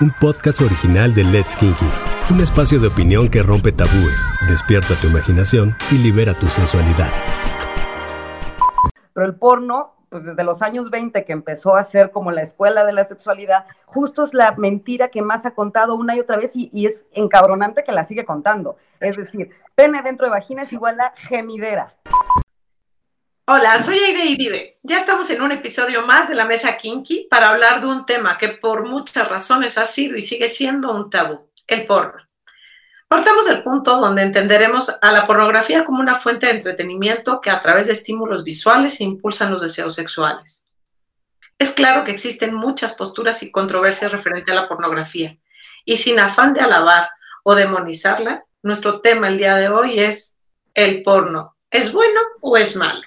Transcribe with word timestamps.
un 0.00 0.10
podcast 0.18 0.62
original 0.62 1.14
de 1.14 1.24
Let's 1.24 1.54
Kinky, 1.56 1.84
un 2.30 2.40
espacio 2.40 2.80
de 2.80 2.88
opinión 2.88 3.28
que 3.28 3.42
rompe 3.42 3.70
tabúes, 3.70 4.24
despierta 4.48 4.94
tu 4.94 5.08
imaginación 5.08 5.76
y 5.90 5.98
libera 5.98 6.32
tu 6.32 6.46
sensualidad. 6.46 7.10
Pero 9.12 9.26
el 9.26 9.34
porno, 9.34 9.92
pues 10.08 10.24
desde 10.24 10.42
los 10.42 10.62
años 10.62 10.88
20 10.90 11.22
que 11.26 11.32
empezó 11.34 11.76
a 11.76 11.84
ser 11.84 12.12
como 12.12 12.30
la 12.30 12.40
escuela 12.40 12.84
de 12.84 12.94
la 12.94 13.04
sexualidad, 13.04 13.66
justo 13.84 14.24
es 14.24 14.32
la 14.32 14.54
mentira 14.56 15.08
que 15.08 15.20
más 15.20 15.44
ha 15.44 15.50
contado 15.50 15.94
una 15.94 16.16
y 16.16 16.20
otra 16.20 16.38
vez 16.38 16.52
y, 16.54 16.70
es 16.86 17.04
encabronante 17.12 17.84
que 17.84 17.92
la 17.92 18.04
sigue 18.04 18.24
contando. 18.24 18.76
Es 19.00 19.18
decir, 19.18 19.50
pene 19.74 20.00
dentro 20.02 20.26
de 20.26 20.30
vagina 20.30 20.62
es 20.62 20.72
igual 20.72 20.98
a 20.98 21.12
gemidera. 21.14 21.94
Hola, 23.52 23.82
soy 23.82 23.98
Aide 23.98 24.26
Iribe. 24.26 24.78
Ya 24.84 25.00
estamos 25.00 25.28
en 25.28 25.42
un 25.42 25.50
episodio 25.50 26.06
más 26.06 26.28
de 26.28 26.36
la 26.36 26.44
Mesa 26.44 26.76
Kinky 26.76 27.26
para 27.28 27.48
hablar 27.48 27.80
de 27.80 27.88
un 27.88 28.06
tema 28.06 28.38
que 28.38 28.46
por 28.46 28.88
muchas 28.88 29.28
razones 29.28 29.76
ha 29.76 29.84
sido 29.84 30.16
y 30.16 30.20
sigue 30.20 30.48
siendo 30.48 30.94
un 30.94 31.10
tabú, 31.10 31.50
el 31.66 31.84
porno. 31.84 32.12
Partamos 33.08 33.46
del 33.46 33.64
punto 33.64 33.96
donde 33.96 34.22
entenderemos 34.22 34.96
a 35.02 35.10
la 35.10 35.26
pornografía 35.26 35.84
como 35.84 35.98
una 35.98 36.14
fuente 36.14 36.46
de 36.46 36.52
entretenimiento 36.52 37.40
que 37.40 37.50
a 37.50 37.60
través 37.60 37.88
de 37.88 37.94
estímulos 37.94 38.44
visuales 38.44 39.00
impulsan 39.00 39.50
los 39.50 39.62
deseos 39.62 39.96
sexuales. 39.96 40.64
Es 41.58 41.72
claro 41.72 42.04
que 42.04 42.12
existen 42.12 42.54
muchas 42.54 42.92
posturas 42.92 43.42
y 43.42 43.50
controversias 43.50 44.12
referente 44.12 44.52
a 44.52 44.54
la 44.54 44.68
pornografía, 44.68 45.36
y 45.84 45.96
sin 45.96 46.20
afán 46.20 46.54
de 46.54 46.60
alabar 46.60 47.10
o 47.42 47.56
demonizarla, 47.56 48.44
nuestro 48.62 49.00
tema 49.00 49.26
el 49.26 49.38
día 49.38 49.56
de 49.56 49.70
hoy 49.70 49.98
es 49.98 50.38
el 50.72 51.02
porno. 51.02 51.56
¿Es 51.68 51.92
bueno 51.92 52.20
o 52.42 52.56
es 52.56 52.76
malo? 52.76 53.00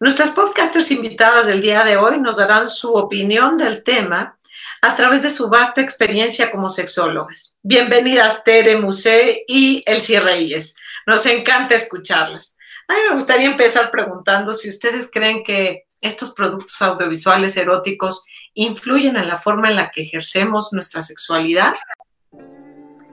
Nuestras 0.00 0.32
podcasters 0.32 0.90
invitadas 0.90 1.46
del 1.46 1.62
día 1.62 1.82
de 1.84 1.96
hoy 1.96 2.20
nos 2.20 2.36
darán 2.36 2.68
su 2.68 2.92
opinión 2.92 3.56
del 3.56 3.82
tema 3.82 4.38
a 4.82 4.94
través 4.94 5.22
de 5.22 5.30
su 5.30 5.48
vasta 5.48 5.80
experiencia 5.80 6.50
como 6.50 6.68
sexólogas. 6.68 7.56
Bienvenidas 7.62 8.44
Tere 8.44 8.78
Musé 8.78 9.44
y 9.48 9.82
Elsie 9.86 10.20
Reyes. 10.20 10.76
Nos 11.06 11.24
encanta 11.26 11.74
escucharlas. 11.74 12.58
A 12.88 12.94
mí 12.94 12.98
me 13.08 13.14
gustaría 13.14 13.46
empezar 13.46 13.90
preguntando 13.90 14.52
si 14.52 14.68
ustedes 14.68 15.10
creen 15.10 15.42
que 15.42 15.86
estos 16.00 16.34
productos 16.34 16.80
audiovisuales 16.82 17.56
eróticos 17.56 18.26
influyen 18.54 19.16
en 19.16 19.28
la 19.28 19.36
forma 19.36 19.70
en 19.70 19.76
la 19.76 19.90
que 19.90 20.02
ejercemos 20.02 20.72
nuestra 20.72 21.00
sexualidad. 21.00 21.74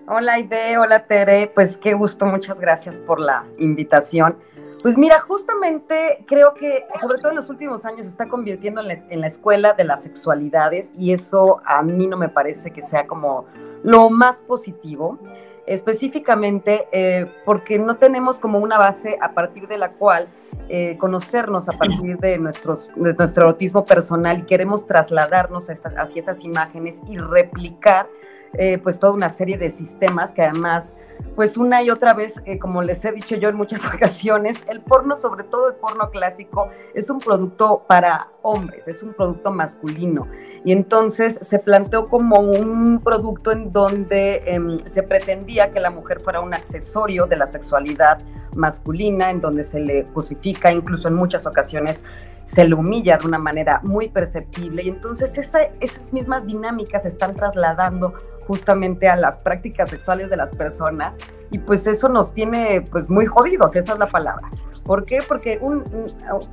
Hola 0.07 0.37
Ide, 0.37 0.77
hola 0.77 1.07
Tere, 1.07 1.47
pues 1.47 1.77
qué 1.77 1.93
gusto, 1.93 2.25
muchas 2.25 2.59
gracias 2.59 2.99
por 2.99 3.21
la 3.21 3.45
invitación. 3.57 4.37
Pues 4.83 4.97
mira, 4.97 5.17
justamente 5.21 6.25
creo 6.27 6.53
que, 6.53 6.85
sobre 6.99 7.17
todo 7.17 7.29
en 7.29 7.37
los 7.37 7.49
últimos 7.49 7.85
años, 7.85 8.01
se 8.05 8.11
está 8.11 8.27
convirtiendo 8.27 8.81
en 8.81 9.21
la, 9.21 9.27
escuela 9.27 9.71
de 9.71 9.85
las 9.85 10.03
sexualidades 10.03 10.91
y 10.97 11.13
eso 11.13 11.61
a 11.65 11.81
mí 11.81 12.05
no 12.05 12.17
me 12.17 12.27
parece 12.27 12.71
que 12.71 12.81
sea 12.81 13.07
como 13.07 13.45
lo 13.81 14.09
más 14.09 14.41
positivo, 14.41 15.19
específicamente 15.65 16.89
eh, 16.91 17.31
porque 17.45 17.79
no 17.79 17.95
tenemos 17.95 18.39
como 18.39 18.59
una 18.59 18.77
base 18.77 19.17
a 19.21 19.33
partir 19.33 19.69
de 19.69 19.77
la 19.77 19.93
cual 19.93 20.27
eh, 20.67 20.97
conocernos 20.97 21.69
a 21.69 21.73
partir 21.77 22.17
de, 22.17 22.37
nuestro 22.37 22.77
erotismo 22.97 23.85
personal 23.85 24.39
y 24.39 24.43
queremos 24.43 24.85
trasladarnos 24.85 25.69
hacia 25.69 26.19
esas 26.19 26.43
imágenes 26.43 27.01
y 27.07 27.17
replicar 27.17 28.09
eh, 28.57 28.77
pues 28.77 28.99
toda 28.99 29.13
una 29.13 29.29
serie 29.29 29.57
de 29.57 29.69
sistemas 29.69 30.33
que 30.33 30.43
además, 30.43 30.93
pues 31.35 31.57
una 31.57 31.81
y 31.81 31.89
otra 31.89 32.13
vez, 32.13 32.41
eh, 32.45 32.59
como 32.59 32.81
les 32.81 33.03
he 33.05 33.11
dicho 33.11 33.35
yo 33.35 33.49
en 33.49 33.55
muchas 33.55 33.83
ocasiones, 33.93 34.63
el 34.67 34.81
porno, 34.81 35.17
sobre 35.17 35.43
todo 35.43 35.69
el 35.69 35.75
porno 35.75 36.09
clásico, 36.09 36.69
es 36.93 37.09
un 37.09 37.19
producto 37.19 37.85
para 37.87 38.32
hombres, 38.43 38.87
es 38.87 39.01
un 39.01 39.13
producto 39.13 39.51
masculino. 39.51 40.27
Y 40.63 40.71
entonces 40.71 41.39
se 41.41 41.59
planteó 41.59 42.07
como 42.07 42.39
un 42.39 43.01
producto 43.03 43.51
en 43.51 43.71
donde 43.71 44.43
em, 44.45 44.77
se 44.85 45.01
pretendía 45.01 45.71
que 45.71 45.79
la 45.79 45.89
mujer 45.89 46.19
fuera 46.19 46.41
un 46.41 46.53
accesorio 46.53 47.25
de 47.25 47.37
la 47.37 47.47
sexualidad 47.47 48.19
masculina, 48.55 49.31
en 49.31 49.41
donde 49.41 49.63
se 49.63 49.79
le 49.79 50.05
cosifica, 50.13 50.71
incluso 50.71 51.07
en 51.07 51.15
muchas 51.15 51.47
ocasiones 51.47 52.03
se 52.45 52.65
le 52.65 52.75
humilla 52.75 53.17
de 53.17 53.25
una 53.25 53.39
manera 53.39 53.79
muy 53.83 54.09
perceptible. 54.09 54.83
Y 54.83 54.89
entonces 54.89 55.37
esas 55.37 56.13
mismas 56.13 56.45
dinámicas 56.45 57.03
se 57.03 57.07
están 57.07 57.35
trasladando 57.35 58.13
justamente 58.47 59.07
a 59.07 59.15
las 59.15 59.37
prácticas 59.37 59.89
sexuales 59.89 60.29
de 60.29 60.37
las 60.37 60.51
personas 60.51 61.15
y 61.51 61.59
pues 61.59 61.87
eso 61.87 62.09
nos 62.09 62.33
tiene 62.33 62.81
pues 62.91 63.09
muy 63.09 63.25
jodidos, 63.25 63.75
esa 63.75 63.93
es 63.93 63.99
la 63.99 64.07
palabra. 64.07 64.49
¿Por 64.83 65.05
qué? 65.05 65.21
Porque 65.27 65.59
un, 65.61 65.83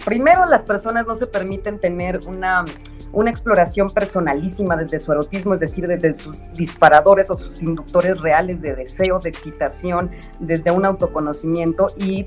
primero 0.04 0.46
las 0.46 0.62
personas 0.62 1.06
no 1.06 1.14
se 1.14 1.26
permiten 1.26 1.78
tener 1.78 2.20
una, 2.26 2.64
una 3.12 3.30
exploración 3.30 3.91
personalísima 3.91 4.76
desde 4.76 4.98
su 4.98 5.10
erotismo, 5.12 5.54
es 5.54 5.60
decir, 5.60 5.86
desde 5.86 6.14
sus 6.14 6.40
disparadores 6.54 7.30
o 7.30 7.36
sus 7.36 7.60
inductores 7.60 8.20
reales 8.20 8.62
de 8.62 8.74
deseo, 8.74 9.19
de 9.19 9.30
excitación, 9.30 10.10
desde 10.38 10.70
un 10.70 10.84
autoconocimiento 10.84 11.92
y 11.96 12.26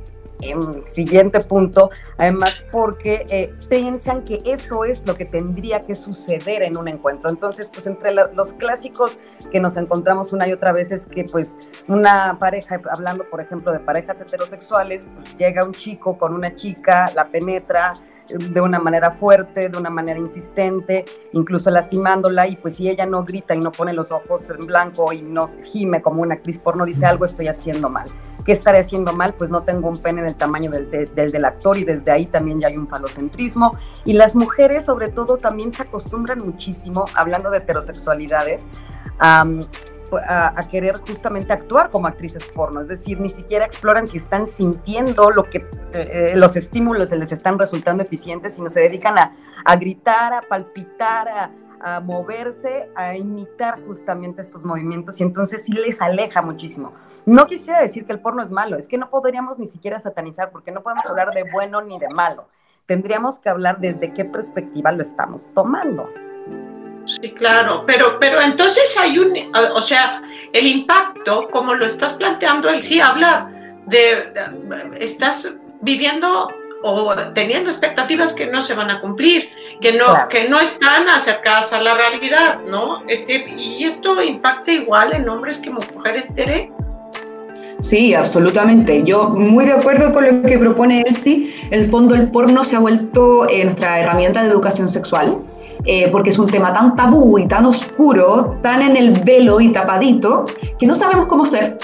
siguiente 0.85 1.39
punto, 1.39 1.89
además 2.17 2.63
porque 2.71 3.25
eh, 3.29 3.53
piensan 3.69 4.25
que 4.25 4.41
eso 4.45 4.83
es 4.83 5.05
lo 5.07 5.15
que 5.15 5.25
tendría 5.25 5.85
que 5.85 5.95
suceder 5.95 6.63
en 6.63 6.77
un 6.77 6.87
encuentro. 6.87 7.29
Entonces, 7.29 7.69
pues 7.69 7.87
entre 7.87 8.13
los 8.13 8.53
clásicos 8.53 9.19
que 9.51 9.59
nos 9.59 9.77
encontramos 9.77 10.33
una 10.33 10.47
y 10.47 10.53
otra 10.53 10.71
vez 10.71 10.91
es 10.91 11.05
que 11.05 11.23
pues 11.25 11.55
una 11.87 12.37
pareja, 12.39 12.81
hablando 12.91 13.29
por 13.29 13.41
ejemplo 13.41 13.71
de 13.71 13.79
parejas 13.79 14.19
heterosexuales, 14.21 15.07
pues 15.15 15.37
llega 15.37 15.63
un 15.63 15.73
chico 15.73 16.17
con 16.17 16.33
una 16.33 16.55
chica, 16.55 17.11
la 17.15 17.29
penetra, 17.29 17.93
de 18.29 18.61
una 18.61 18.79
manera 18.79 19.11
fuerte, 19.11 19.69
de 19.69 19.77
una 19.77 19.89
manera 19.89 20.19
insistente, 20.19 21.05
incluso 21.33 21.69
lastimándola, 21.69 22.47
y 22.47 22.55
pues 22.55 22.75
si 22.75 22.89
ella 22.89 23.05
no 23.05 23.23
grita 23.23 23.53
y 23.55 23.59
no 23.59 23.71
pone 23.71 23.93
los 23.93 24.11
ojos 24.11 24.49
en 24.49 24.65
blanco 24.65 25.11
y 25.13 25.21
no 25.21 25.45
gime 25.63 26.01
como 26.01 26.21
una 26.21 26.35
actriz 26.35 26.57
porno, 26.57 26.85
dice 26.85 27.05
algo 27.05 27.25
estoy 27.25 27.47
haciendo 27.47 27.89
mal. 27.89 28.09
¿Qué 28.45 28.51
estaré 28.51 28.79
haciendo 28.79 29.13
mal? 29.13 29.33
Pues 29.33 29.49
no 29.49 29.63
tengo 29.63 29.87
un 29.87 29.99
pene 29.99 30.21
del 30.21 30.35
tamaño 30.35 30.69
del, 30.69 30.89
del, 31.13 31.45
actor 31.45 31.77
y 31.77 31.83
desde 31.83 32.11
ahí 32.11 32.25
también 32.25 32.59
ya 32.59 32.67
hay 32.67 32.77
un 32.77 32.87
falocentrismo. 32.87 33.77
Y 34.05 34.13
las 34.13 34.35
mujeres 34.35 34.85
sobre 34.85 35.09
todo 35.09 35.37
también 35.37 35.71
se 35.71 35.83
acostumbran 35.83 36.39
muchísimo, 36.39 37.05
hablando 37.15 37.49
de 37.49 37.59
heterosexualidades, 37.59 38.67
a, 39.19 40.67
querer 40.69 40.97
justamente 40.97 41.53
actuar 41.53 41.89
como 41.89 42.07
actrices 42.07 42.45
porno, 42.53 42.81
es 42.81 42.87
decir, 42.87 43.19
ni 43.19 43.29
siquiera 43.29 43.65
exploran 43.65 44.07
si 44.07 44.17
están 44.17 44.45
sintiendo 44.45 45.31
lo 45.31 45.49
que 45.49 45.65
eh, 45.93 46.33
los 46.35 46.55
estímulos 46.55 47.09
se 47.09 47.17
les 47.17 47.31
están 47.31 47.57
resultando 47.57 48.03
eficientes, 48.03 48.55
sino 48.55 48.69
se 48.69 48.81
dedican 48.81 49.17
a, 49.17 49.35
a 49.65 49.75
gritar, 49.75 50.33
a 50.33 50.41
palpitar, 50.43 51.27
a, 51.27 51.51
a 51.83 51.99
moverse, 51.99 52.89
a 52.95 53.15
imitar 53.15 53.83
justamente 53.85 54.41
estos 54.41 54.63
movimientos 54.63 55.19
y 55.19 55.23
entonces 55.23 55.65
sí 55.65 55.73
les 55.73 56.01
aleja 56.01 56.41
muchísimo. 56.41 56.93
No 57.25 57.45
quisiera 57.45 57.81
decir 57.81 58.05
que 58.05 58.13
el 58.13 58.19
porno 58.19 58.41
es 58.41 58.49
malo, 58.49 58.77
es 58.77 58.87
que 58.87 58.97
no 58.97 59.09
podríamos 59.09 59.59
ni 59.59 59.67
siquiera 59.67 59.99
satanizar 59.99 60.51
porque 60.51 60.71
no 60.71 60.81
podemos 60.81 61.05
hablar 61.05 61.31
de 61.33 61.43
bueno 61.51 61.81
ni 61.81 61.99
de 61.99 62.09
malo. 62.09 62.47
Tendríamos 62.85 63.39
que 63.39 63.49
hablar 63.49 63.79
desde 63.79 64.13
qué 64.13 64.23
perspectiva 64.23 64.91
lo 64.91 65.01
estamos 65.01 65.47
tomando. 65.53 66.09
Sí, 67.05 67.33
claro, 67.33 67.83
pero, 67.85 68.17
pero 68.17 68.39
entonces 68.39 68.97
hay 68.97 69.19
un, 69.19 69.33
o 69.73 69.81
sea, 69.81 70.21
el 70.53 70.65
impacto, 70.65 71.49
como 71.49 71.73
lo 71.73 71.85
estás 71.85 72.13
planteando, 72.13 72.69
él 72.69 72.81
sí 72.81 73.01
habla 73.01 73.51
de, 73.87 74.31
de 74.31 74.97
estás 74.99 75.59
viviendo 75.81 76.49
o 76.83 77.15
teniendo 77.33 77.69
expectativas 77.69 78.33
que 78.33 78.47
no 78.47 78.61
se 78.61 78.75
van 78.75 78.91
a 78.91 79.01
cumplir, 79.01 79.49
que 79.81 79.93
no, 79.93 80.05
que 80.29 80.47
no 80.49 80.59
están 80.59 81.07
acercadas 81.09 81.73
a 81.73 81.81
la 81.81 81.95
realidad, 81.95 82.59
¿no? 82.67 83.03
Este, 83.07 83.45
y 83.49 83.83
esto 83.83 84.21
impacta 84.21 84.71
igual 84.71 85.13
en 85.13 85.27
hombres 85.29 85.57
que 85.57 85.71
mujeres, 85.71 86.35
Tere. 86.35 86.71
Sí, 87.81 88.13
absolutamente. 88.13 89.03
Yo 89.03 89.29
muy 89.29 89.65
de 89.65 89.73
acuerdo 89.73 90.13
con 90.13 90.25
lo 90.25 90.41
que 90.47 90.57
propone 90.57 91.01
Elsie. 91.01 91.53
El 91.69 91.89
fondo 91.89 92.15
el 92.15 92.29
porno 92.29 92.63
se 92.63 92.75
ha 92.75 92.79
vuelto 92.79 93.47
eh, 93.49 93.63
nuestra 93.65 93.99
herramienta 93.99 94.41
de 94.41 94.49
educación 94.49 94.87
sexual, 94.87 95.39
eh, 95.85 96.09
porque 96.09 96.29
es 96.29 96.39
un 96.39 96.47
tema 96.47 96.73
tan 96.73 96.95
tabú 96.95 97.37
y 97.37 97.47
tan 97.47 97.65
oscuro, 97.65 98.57
tan 98.61 98.81
en 98.81 98.95
el 98.95 99.11
velo 99.11 99.59
y 99.59 99.71
tapadito, 99.71 100.45
que 100.79 100.87
no 100.87 100.95
sabemos 100.95 101.27
cómo 101.27 101.45
ser, 101.45 101.77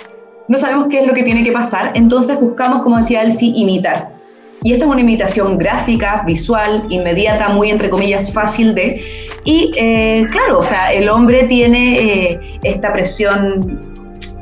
no 0.47 0.57
sabemos 0.57 0.87
qué 0.89 1.01
es 1.01 1.07
lo 1.07 1.13
que 1.13 1.23
tiene 1.23 1.43
que 1.43 1.51
pasar, 1.51 1.91
entonces 1.95 2.39
buscamos, 2.39 2.81
como 2.81 2.97
decía 2.97 3.21
Elsie, 3.21 3.51
imitar. 3.55 4.18
Y 4.63 4.73
esta 4.73 4.85
es 4.85 4.91
una 4.91 5.01
imitación 5.01 5.57
gráfica, 5.57 6.23
visual, 6.25 6.85
inmediata, 6.89 7.49
muy 7.49 7.69
entre 7.69 7.89
comillas 7.89 8.31
fácil 8.31 8.75
de... 8.75 9.01
Y 9.45 9.71
eh, 9.77 10.27
claro, 10.31 10.59
o 10.59 10.63
sea, 10.63 10.91
el 10.91 11.07
hombre 11.07 11.43
tiene 11.45 12.31
eh, 12.31 12.39
esta 12.63 12.91
presión, 12.91 13.79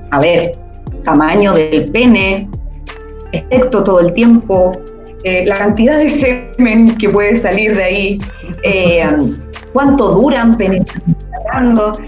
a 0.10 0.20
ver, 0.20 0.58
tamaño 1.04 1.54
del 1.54 1.92
pene, 1.92 2.50
efecto 3.32 3.84
todo 3.84 4.00
el 4.00 4.14
tiempo, 4.14 4.82
eh, 5.24 5.46
la 5.46 5.58
cantidad 5.58 6.00
de 6.00 6.10
semen 6.10 6.98
que 6.98 7.10
puede 7.10 7.36
salir 7.36 7.76
de 7.76 7.84
ahí, 7.84 8.20
cuánto 9.72 10.10
duran 10.14 10.58
penetrando, 10.58 12.00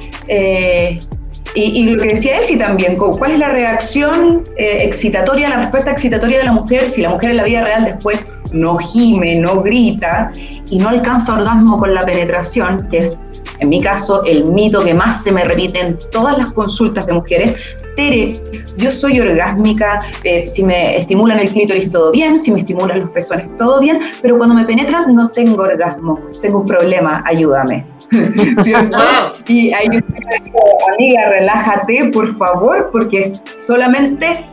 y, 1.56 1.84
lo 1.84 2.02
que 2.02 2.10
decía 2.10 2.38
Elsie 2.38 2.58
también, 2.58 2.96
¿cuál 2.96 3.32
es 3.32 3.40
la 3.40 3.50
reacción 3.50 4.44
eh, 4.58 4.84
excitatoria, 4.84 5.50
la 5.50 5.58
respuesta 5.58 5.92
excitatoria 5.92 6.40
de 6.40 6.44
la 6.46 6.52
mujer 6.52 6.90
si 6.90 7.02
la 7.02 7.10
mujer 7.10 7.32
en 7.32 7.38
la 7.38 7.44
vida 7.44 7.64
real 7.64 7.86
después 7.86 8.26
no 8.52 8.78
gime, 8.78 9.36
no 9.36 9.62
grita 9.62 10.32
y 10.70 10.78
no 10.78 10.90
alcanza 10.90 11.34
orgasmo 11.34 11.78
con 11.78 11.94
la 11.94 12.06
penetración, 12.06 12.88
que 12.90 13.00
es 13.00 13.18
En 13.60 13.70
mi 13.70 13.82
caso, 13.82 14.24
el 14.24 14.46
mito 14.46 14.84
que 14.84 14.94
más 14.94 15.24
se 15.24 15.32
me 15.32 15.44
repite 15.44 15.80
en 15.80 16.00
todas 16.12 16.38
las 16.38 16.52
consultas 16.54 17.06
de 17.06 17.14
mujeres, 17.14 17.56
Tere, 17.96 18.42
yo 18.78 18.92
soy 18.92 19.20
orgásmica, 19.20 20.02
eh, 20.24 20.48
si 20.48 20.64
me 20.64 20.98
estimulan 20.98 21.40
el 21.40 21.50
clítoris 21.50 21.92
todo 21.92 22.12
bien, 22.12 22.40
si 22.40 22.52
me 22.52 22.60
estimulan 22.60 23.00
los 23.02 23.10
pezones 23.10 23.54
todo 23.58 23.82
bien, 23.82 24.00
pero 24.22 24.38
cuando 24.38 24.56
me 24.56 24.64
penetran 24.64 25.14
no 25.14 25.30
tengo 25.30 25.64
orgasmo, 25.64 26.18
tengo 26.42 26.60
un 26.60 26.66
problema, 26.66 27.22
ayúdame. 27.26 27.86
Y 29.48 29.74
ahí 29.74 29.88
yo 29.92 30.00
digo, 30.44 30.60
amiga, 30.94 31.30
relájate, 31.30 32.12
por 32.14 32.36
favor, 32.36 32.90
porque 32.92 33.34
solamente 33.60 34.46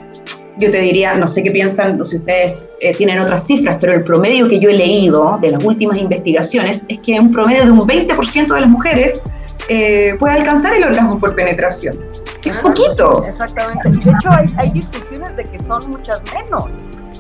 yo 0.59 0.71
te 0.71 0.81
diría, 0.81 1.15
no 1.15 1.27
sé 1.27 1.43
qué 1.43 1.51
piensan, 1.51 2.03
si 2.05 2.17
ustedes 2.17 2.55
eh, 2.81 2.95
tienen 2.95 3.19
otras 3.19 3.47
cifras, 3.47 3.77
pero 3.81 3.93
el 3.93 4.05
promedio 4.05 4.49
que 4.49 4.59
yo 4.59 4.71
he 4.71 4.75
leído 4.75 5.39
de 5.41 5.51
las 5.51 5.63
últimas 5.65 5.99
investigaciones 5.99 6.85
es 6.89 6.99
que 7.01 7.19
un 7.21 7.33
promedio 7.33 7.65
de 7.65 7.71
un 7.71 7.81
20% 7.81 8.55
de 8.55 8.61
las 8.61 8.71
mujeres 8.71 9.21
eh, 9.69 10.15
puede 10.19 10.35
alcanzar 10.35 10.75
el 10.75 10.85
orgasmo 10.85 11.19
por 11.19 11.35
penetración. 11.35 11.99
¡Qué 12.41 12.51
ah, 12.51 12.61
poquito! 12.63 13.25
Exactamente. 13.27 13.91
De 13.91 13.99
hecho, 13.99 14.31
hay, 14.31 14.47
hay 14.57 14.71
discusiones 14.71 15.37
de 15.37 15.45
que 15.45 15.59
son 15.59 15.91
muchas 15.91 16.21
menos. 16.33 16.73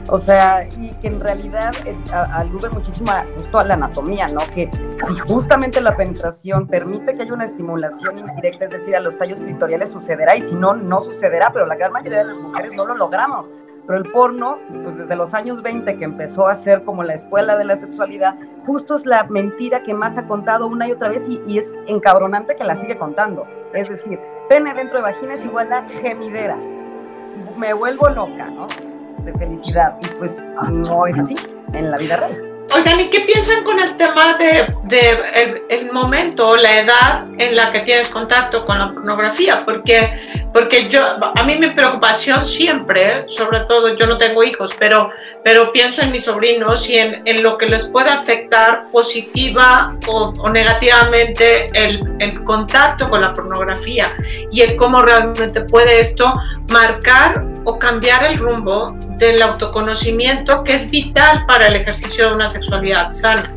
O 0.08 0.18
sea, 0.18 0.66
y 0.80 0.92
que 1.00 1.08
en 1.08 1.20
realidad 1.20 1.74
alude 2.32 2.70
muchísimo 2.70 3.10
justo 3.36 3.58
a 3.58 3.64
la 3.64 3.74
anatomía, 3.74 4.28
¿no? 4.28 4.40
Que 4.54 4.70
si 5.06 5.18
justamente 5.26 5.80
la 5.80 5.96
penetración 5.96 6.68
permite 6.68 7.16
que 7.16 7.22
haya 7.22 7.32
una 7.32 7.44
estimulación 7.44 8.18
indirecta, 8.20 8.66
es 8.66 8.70
decir, 8.70 8.94
a 8.94 9.00
los 9.00 9.18
tallos 9.18 9.40
clitoriales 9.40 9.90
sucederá 9.90 10.36
y 10.36 10.42
si 10.42 10.54
no, 10.54 10.74
no 10.74 11.00
sucederá, 11.00 11.50
pero 11.52 11.66
la 11.66 11.74
gran 11.74 11.92
mayoría 11.92 12.18
de 12.18 12.24
las 12.24 12.36
mujeres 12.36 12.72
no 12.76 12.86
lo 12.86 12.96
logramos. 12.96 13.50
Pero 13.84 13.98
el 13.98 14.10
porno, 14.10 14.58
pues 14.82 14.96
desde 14.98 15.14
los 15.16 15.34
años 15.34 15.62
20 15.62 15.96
que 15.96 16.04
empezó 16.04 16.48
a 16.48 16.54
ser 16.54 16.84
como 16.84 17.02
la 17.02 17.14
escuela 17.14 17.56
de 17.56 17.64
la 17.64 17.76
sexualidad, 17.76 18.36
justo 18.64 18.96
es 18.96 19.06
la 19.06 19.24
mentira 19.24 19.82
que 19.82 19.94
más 19.94 20.16
ha 20.18 20.26
contado 20.26 20.66
una 20.66 20.88
y 20.88 20.92
otra 20.92 21.08
vez 21.08 21.28
y, 21.28 21.40
y 21.46 21.58
es 21.58 21.74
encabronante 21.86 22.56
que 22.56 22.64
la 22.64 22.76
sigue 22.76 22.96
contando. 22.96 23.46
Es 23.74 23.88
decir, 23.88 24.20
pene 24.48 24.74
dentro 24.74 24.98
de 24.98 25.02
vagina 25.02 25.34
es 25.34 25.44
igual 25.44 25.72
a 25.72 25.88
gemidera. 25.88 26.56
Me 27.56 27.74
vuelvo 27.74 28.08
loca, 28.08 28.46
¿no? 28.46 28.66
De 29.26 29.32
felicidad. 29.34 29.96
Y 30.02 30.06
pues 30.16 30.42
no 30.70 31.06
es 31.06 31.18
así 31.18 31.34
en 31.72 31.90
la 31.90 31.98
vida 31.98 32.16
real. 32.16 32.56
Oigan, 32.74 32.98
¿y 32.98 33.10
qué 33.10 33.20
piensan 33.20 33.62
con 33.62 33.78
el 33.78 33.96
tema 33.96 34.34
de, 34.34 34.74
de 34.84 35.64
el, 35.68 35.92
momento, 35.92 36.56
la 36.56 36.80
edad 36.80 37.26
en 37.38 37.54
la 37.54 37.70
que 37.70 37.80
tienes 37.80 38.08
contacto 38.08 38.66
con 38.66 38.78
la 38.78 38.92
pornografía? 38.92 39.64
Porque, 39.64 40.48
porque 40.52 40.88
yo, 40.88 41.00
a 41.00 41.42
mí 41.44 41.56
mi 41.58 41.70
preocupación 41.70 42.44
siempre, 42.44 43.26
sobre 43.28 43.60
todo, 43.60 43.94
yo 43.94 44.06
no 44.08 44.18
tengo 44.18 44.42
hijos, 44.42 44.74
pero, 44.76 45.10
pero 45.44 45.70
pienso 45.70 46.02
en 46.02 46.10
mis 46.10 46.24
sobrinos 46.24 46.88
y 46.90 46.98
en, 46.98 47.22
en 47.24 47.42
lo 47.44 47.56
que 47.56 47.66
les 47.66 47.84
puede 47.84 48.10
afectar 48.10 48.90
positiva 48.90 49.96
o, 50.08 50.34
o 50.36 50.50
negativamente 50.50 51.70
el, 51.72 52.00
el, 52.18 52.42
contacto 52.42 53.08
con 53.08 53.20
la 53.20 53.32
pornografía 53.32 54.08
y 54.50 54.62
el 54.62 54.74
cómo 54.74 55.02
realmente 55.02 55.60
puede 55.60 56.00
esto 56.00 56.34
marcar 56.68 57.55
o 57.66 57.78
cambiar 57.78 58.24
el 58.24 58.38
rumbo 58.38 58.96
del 59.18 59.42
autoconocimiento 59.42 60.62
que 60.62 60.74
es 60.74 60.88
vital 60.90 61.44
para 61.46 61.66
el 61.66 61.74
ejercicio 61.74 62.28
de 62.28 62.34
una 62.34 62.46
sexualidad 62.46 63.10
sana. 63.10 63.52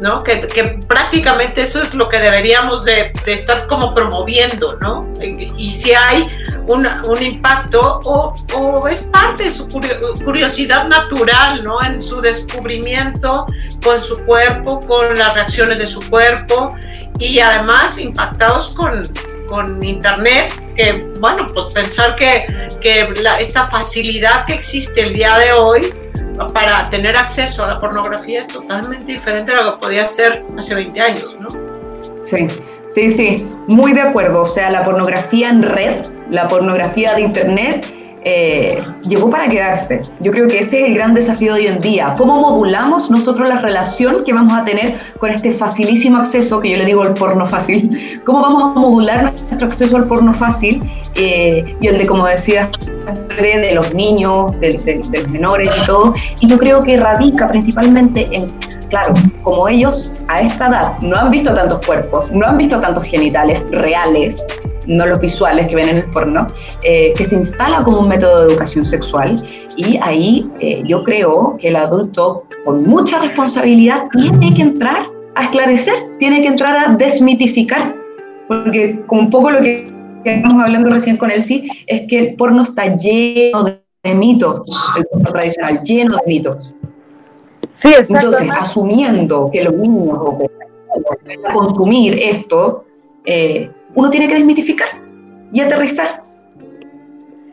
¿no? 0.00 0.22
Que, 0.24 0.78
prácticamente 0.86 1.62
eso 1.62 1.80
es 1.80 1.94
lo 1.94 2.08
que 2.08 2.18
deberíamos 2.18 2.84
de, 2.84 3.12
estar 3.26 3.66
como 3.66 3.94
promoviendo, 3.94 4.76
¿no? 4.80 5.08
Y, 5.22 5.72
si 5.72 5.94
hay 5.94 6.26
un, 6.66 6.86
un 6.86 7.22
impacto 7.22 8.00
o, 8.04 8.34
o, 8.54 8.88
es 8.88 9.04
parte 9.04 9.44
de 9.44 9.50
su 9.50 9.68
curiosidad 9.68 10.88
natural, 10.88 11.64
¿no? 11.64 11.82
En 11.82 12.02
su 12.02 12.20
descubrimiento 12.20 13.46
con 13.82 14.02
su 14.02 14.22
cuerpo, 14.24 14.80
con 14.80 15.16
las 15.16 15.32
reacciones 15.34 15.78
de 15.78 15.86
su 15.86 16.06
cuerpo 16.10 16.74
y 17.18 17.38
además 17.38 17.96
impactados 17.98 18.74
con, 18.74 19.10
con 19.46 19.82
Internet, 19.82 20.52
que 20.74 21.04
bueno, 21.20 21.46
pues 21.52 21.72
pensar 21.72 22.14
que, 22.16 22.46
que 22.80 23.08
la, 23.22 23.38
esta 23.38 23.66
facilidad 23.68 24.44
que 24.46 24.54
existe 24.54 25.00
el 25.00 25.14
día 25.14 25.38
de 25.38 25.52
hoy 25.52 25.94
para 26.52 26.88
tener 26.90 27.16
acceso 27.16 27.64
a 27.64 27.68
la 27.68 27.80
pornografía 27.80 28.40
es 28.40 28.48
totalmente 28.48 29.12
diferente 29.12 29.52
a 29.52 29.62
lo 29.62 29.74
que 29.74 29.86
podía 29.86 30.04
ser 30.04 30.44
hace 30.56 30.74
20 30.74 31.00
años, 31.00 31.36
¿no? 31.40 31.48
Sí, 32.26 32.48
sí, 32.88 33.10
sí, 33.10 33.48
muy 33.66 33.92
de 33.92 34.02
acuerdo. 34.02 34.42
O 34.42 34.46
sea, 34.46 34.70
la 34.70 34.84
pornografía 34.84 35.48
en 35.48 35.62
red, 35.62 36.06
la 36.30 36.48
pornografía 36.48 37.14
de 37.14 37.22
Internet, 37.22 37.86
eh, 38.28 38.82
llegó 39.02 39.30
para 39.30 39.48
quedarse. 39.48 40.02
Yo 40.18 40.32
creo 40.32 40.48
que 40.48 40.58
ese 40.58 40.80
es 40.80 40.88
el 40.88 40.94
gran 40.94 41.14
desafío 41.14 41.54
de 41.54 41.60
hoy 41.60 41.66
en 41.68 41.80
día. 41.80 42.12
¿Cómo 42.18 42.40
modulamos 42.40 43.08
nosotros 43.08 43.46
la 43.46 43.60
relación 43.60 44.24
que 44.24 44.32
vamos 44.32 44.52
a 44.52 44.64
tener 44.64 44.98
con 45.20 45.30
este 45.30 45.52
facilísimo 45.52 46.16
acceso, 46.16 46.58
que 46.58 46.70
yo 46.70 46.76
le 46.76 46.86
digo 46.86 47.04
el 47.04 47.14
porno 47.14 47.46
fácil? 47.46 48.20
¿Cómo 48.26 48.42
vamos 48.42 48.64
a 48.64 48.66
modular 48.80 49.32
nuestro 49.32 49.68
acceso 49.68 49.96
al 49.96 50.08
porno 50.08 50.34
fácil 50.34 50.82
eh, 51.14 51.76
y 51.80 51.86
el 51.86 51.98
de, 51.98 52.06
como 52.06 52.26
decía, 52.26 52.68
de 53.38 53.74
los 53.76 53.94
niños, 53.94 54.50
de, 54.58 54.72
de, 54.78 55.02
de 55.08 55.18
los 55.20 55.28
menores 55.28 55.70
y 55.80 55.86
todo? 55.86 56.12
Y 56.40 56.48
yo 56.48 56.58
creo 56.58 56.82
que 56.82 56.96
radica 56.96 57.46
principalmente 57.46 58.28
en 58.32 58.48
claro, 58.88 59.14
como 59.42 59.68
ellos 59.68 60.10
a 60.28 60.40
esta 60.40 60.66
edad 60.68 60.98
no 61.00 61.16
han 61.16 61.30
visto 61.30 61.54
tantos 61.54 61.84
cuerpos, 61.86 62.30
no 62.30 62.46
han 62.46 62.58
visto 62.58 62.80
tantos 62.80 63.04
genitales 63.04 63.64
reales, 63.70 64.36
no 64.86 65.06
los 65.06 65.20
visuales 65.20 65.68
que 65.68 65.76
ven 65.76 65.88
en 65.88 65.96
el 65.98 66.10
porno, 66.10 66.46
eh, 66.82 67.12
que 67.16 67.24
se 67.24 67.36
instala 67.36 67.82
como 67.82 68.00
un 68.00 68.08
método 68.08 68.42
de 68.42 68.52
educación 68.52 68.84
sexual 68.84 69.44
y 69.76 69.98
ahí 70.02 70.50
eh, 70.60 70.82
yo 70.86 71.04
creo 71.04 71.56
que 71.58 71.68
el 71.68 71.76
adulto 71.76 72.44
con 72.64 72.84
mucha 72.84 73.18
responsabilidad 73.20 74.04
tiene 74.12 74.54
que 74.54 74.62
entrar 74.62 75.08
a 75.34 75.44
esclarecer, 75.44 75.94
tiene 76.18 76.40
que 76.40 76.48
entrar 76.48 76.76
a 76.76 76.94
desmitificar, 76.94 77.94
porque 78.48 79.00
como 79.06 79.22
un 79.22 79.30
poco 79.30 79.50
lo 79.50 79.60
que 79.60 79.86
estamos 80.24 80.62
hablando 80.62 80.90
recién 80.90 81.16
con 81.16 81.30
Elsie, 81.30 81.68
es 81.86 82.02
que 82.08 82.18
el 82.18 82.34
porno 82.36 82.62
está 82.62 82.94
lleno 82.96 83.64
de 83.64 84.14
mitos, 84.14 84.62
el 84.96 85.04
porno 85.06 85.30
tradicional, 85.30 85.82
lleno 85.82 86.16
de 86.16 86.22
mitos. 86.26 86.74
Sí, 87.72 87.88
exacto. 87.88 88.28
Entonces, 88.28 88.50
asumiendo 88.50 89.50
que 89.52 89.62
los 89.62 89.74
niños 89.74 90.18
van 90.38 91.44
a 91.44 91.52
consumir 91.52 92.18
esto, 92.18 92.84
eh, 93.26 93.70
uno 93.96 94.10
tiene 94.10 94.28
que 94.28 94.34
desmitificar 94.34 94.88
y 95.50 95.60
aterrizar. 95.60 96.22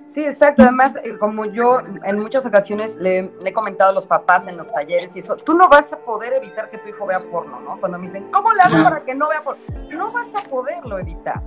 Sí, 0.08 0.24
exacto. 0.24 0.62
Además, 0.62 0.96
eh, 1.04 1.18
como 1.18 1.46
yo 1.46 1.80
en 2.04 2.20
muchas 2.20 2.46
ocasiones 2.46 2.98
le, 2.98 3.32
le, 3.42 3.50
he 3.50 3.54
comentado 3.54 3.90
a 3.90 3.94
los 3.94 4.06
papás 4.06 4.46
en 4.46 4.58
los 4.58 4.72
talleres 4.72 5.16
y 5.16 5.20
eso, 5.20 5.36
tú 5.38 5.56
no 5.56 5.68
vas 5.70 5.92
a 5.92 5.98
poder 5.98 6.34
evitar 6.34 6.70
que 6.70 6.78
tu 6.78 6.90
hijo 6.90 7.08
vea 7.08 7.20
porno, 7.20 7.60
¿no? 7.62 7.80
Cuando 7.80 7.98
me 7.98 8.06
dicen, 8.06 8.30
¿cómo 8.30 8.54
le 8.54 8.62
hago 8.62 8.84
para 8.84 9.04
que 9.04 9.16
no 9.16 9.30
vea 9.30 9.44
porno? 9.44 9.64
No 9.90 10.12
vas 10.12 10.28
a 10.36 10.48
poderlo 10.48 11.00
evitar 11.00 11.42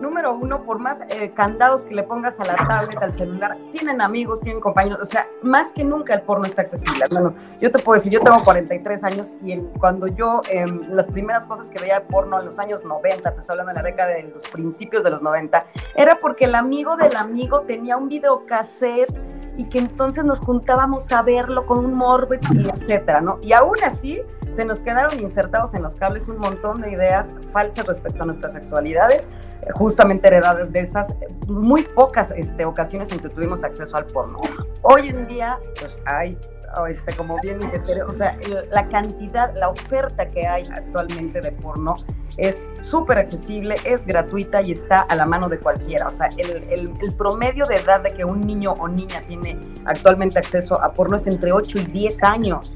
número 0.00 0.34
uno, 0.34 0.62
por 0.64 0.78
más 0.78 1.00
eh, 1.08 1.30
candados 1.30 1.84
que 1.84 1.94
le 1.94 2.02
pongas 2.02 2.38
a 2.40 2.44
la 2.44 2.56
tablet, 2.56 3.02
al 3.02 3.12
celular, 3.12 3.56
tienen 3.72 4.00
amigos, 4.00 4.40
tienen 4.40 4.60
compañeros, 4.60 5.00
o 5.00 5.04
sea, 5.04 5.28
más 5.42 5.72
que 5.72 5.84
nunca 5.84 6.14
el 6.14 6.22
porno 6.22 6.46
está 6.46 6.62
accesible. 6.62 7.04
Bueno, 7.10 7.34
yo 7.60 7.70
te 7.70 7.78
puedo 7.78 7.96
decir, 7.98 8.12
yo 8.12 8.20
tengo 8.20 8.42
43 8.42 9.04
años 9.04 9.34
y 9.42 9.52
el, 9.52 9.62
cuando 9.78 10.06
yo, 10.06 10.40
eh, 10.50 10.66
las 10.88 11.06
primeras 11.06 11.46
cosas 11.46 11.70
que 11.70 11.78
veía 11.78 12.00
de 12.00 12.06
porno 12.06 12.40
en 12.40 12.46
los 12.46 12.58
años 12.58 12.84
90, 12.84 13.32
te 13.32 13.40
estoy 13.40 13.54
hablando 13.54 13.70
de 13.70 13.76
la 13.76 13.82
década 13.82 14.10
de 14.10 14.22
los 14.34 14.42
principios 14.48 15.04
de 15.04 15.10
los 15.10 15.22
90, 15.22 15.66
era 15.94 16.18
porque 16.20 16.46
el 16.46 16.54
amigo 16.54 16.96
del 16.96 17.16
amigo 17.16 17.62
tenía 17.62 17.96
un 17.96 18.08
videocassette 18.08 19.14
y 19.56 19.64
que 19.64 19.78
entonces 19.78 20.24
nos 20.24 20.38
juntábamos 20.38 21.10
a 21.12 21.22
verlo 21.22 21.66
con 21.66 21.84
un 21.84 21.94
morbo 21.94 22.34
y 22.34 22.68
etcétera, 22.68 23.20
¿no? 23.20 23.38
Y 23.42 23.52
aún 23.52 23.76
así 23.84 24.22
se 24.50 24.64
nos 24.64 24.80
quedaron 24.80 25.18
insertados 25.20 25.74
en 25.74 25.82
los 25.82 25.96
cables 25.96 26.28
un 26.28 26.38
montón 26.38 26.80
de 26.80 26.90
ideas 26.92 27.32
falsas 27.52 27.86
respecto 27.86 28.22
a 28.22 28.26
nuestras 28.26 28.52
sexualidades, 28.52 29.28
justamente 29.72 30.28
heredadas 30.28 30.72
de 30.72 30.80
esas 30.80 31.14
muy 31.46 31.82
pocas 31.82 32.30
este, 32.32 32.64
ocasiones 32.64 33.12
en 33.12 33.20
que 33.20 33.28
tuvimos 33.28 33.64
acceso 33.64 33.96
al 33.96 34.06
porno. 34.06 34.40
Hoy 34.82 35.08
en 35.08 35.26
día, 35.26 35.58
pues 35.78 35.96
hay 36.04 36.38
este, 36.88 37.14
como 37.14 37.36
bien 37.42 37.58
dice 37.58 37.80
Tere, 37.80 38.02
o 38.02 38.12
sea, 38.12 38.38
la 38.70 38.88
cantidad, 38.88 39.52
la 39.54 39.68
oferta 39.68 40.28
que 40.28 40.46
hay 40.46 40.68
actualmente 40.72 41.40
de 41.40 41.52
porno 41.52 41.96
es 42.40 42.64
súper 42.80 43.18
accesible, 43.18 43.76
es 43.84 44.06
gratuita 44.06 44.62
y 44.62 44.72
está 44.72 45.02
a 45.02 45.14
la 45.14 45.26
mano 45.26 45.48
de 45.48 45.58
cualquiera. 45.58 46.08
O 46.08 46.10
sea, 46.10 46.28
el, 46.38 46.90
promedio 47.18 47.66
de 47.66 47.76
edad 47.76 48.00
de 48.00 48.14
que 48.14 48.24
un 48.24 48.40
niño 48.40 48.72
o 48.72 48.88
niña 48.88 49.22
tiene 49.28 49.58
actualmente 49.84 50.38
acceso 50.38 50.80
a 50.82 50.92
porno 50.92 51.16
es 51.16 51.26
entre 51.26 51.52
8 51.52 51.78
y 51.78 51.84
10 51.84 52.22
años. 52.24 52.72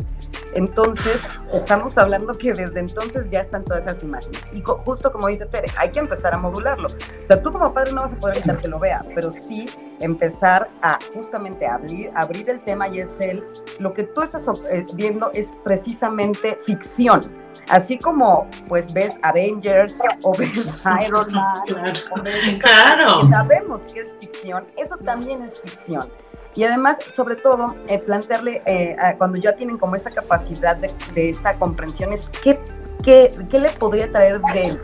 Entonces, 0.52 1.26
estamos 1.52 1.96
hablando 1.96 2.34
que 2.34 2.52
desde 2.52 2.78
entonces 2.78 3.30
ya 3.30 3.40
están 3.40 3.64
todas 3.64 3.86
esas 3.86 4.02
imágenes. 4.02 4.38
Y 4.52 4.62
justo 4.62 5.10
como 5.10 5.28
dice 5.28 5.46
Tere, 5.46 5.68
hay 5.78 5.90
que 5.90 5.98
empezar 5.98 6.34
a 6.34 6.36
modularlo. 6.36 6.88
O 6.88 7.26
sea, 7.26 7.42
tú 7.42 7.50
como 7.50 7.72
padre 7.72 7.92
no 7.92 8.02
vas 8.02 8.12
a 8.12 8.16
poder 8.16 8.36
evitar 8.36 8.58
que 8.58 8.68
lo 8.68 8.78
vea, 8.78 9.04
pero 9.14 9.32
sí 9.32 9.68
empezar 10.00 10.70
a 10.82 10.98
justamente 11.14 11.66
abrir, 11.66 12.10
abrir 12.14 12.50
el 12.50 12.62
tema 12.62 12.88
y 12.88 13.00
es 13.00 13.18
el, 13.18 13.44
lo 13.78 13.94
que 13.94 14.04
tú 14.04 14.22
estás 14.22 14.46
eh, 14.70 14.84
viendo 14.94 15.30
es 15.32 15.54
precisamente 15.64 16.58
ficción. 16.64 17.43
Así 17.68 17.98
como 17.98 18.48
pues 18.68 18.92
ves 18.92 19.18
Avengers 19.22 19.96
o 20.22 20.36
ves 20.36 20.84
Iron 21.06 21.32
Man, 21.32 21.62
o 22.10 22.22
ves, 22.22 22.58
claro. 22.62 23.28
sabemos 23.28 23.82
que 23.92 24.00
es 24.00 24.14
ficción, 24.20 24.64
eso 24.76 24.96
también 24.98 25.42
es 25.42 25.58
ficción. 25.60 26.08
Y 26.56 26.62
además, 26.62 26.98
sobre 27.10 27.34
todo, 27.34 27.74
eh, 27.88 27.98
plantearle, 27.98 28.62
eh, 28.64 28.96
cuando 29.18 29.38
ya 29.38 29.56
tienen 29.56 29.76
como 29.76 29.96
esta 29.96 30.10
capacidad 30.10 30.76
de, 30.76 30.94
de, 31.12 31.30
esta 31.30 31.58
comprensión, 31.58 32.12
es 32.12 32.30
qué 32.30 32.60
¿qué, 33.04 33.32
¿qué, 33.50 33.58
le 33.58 33.70
podría 33.70 34.10
traer 34.10 34.40
de, 34.40 34.78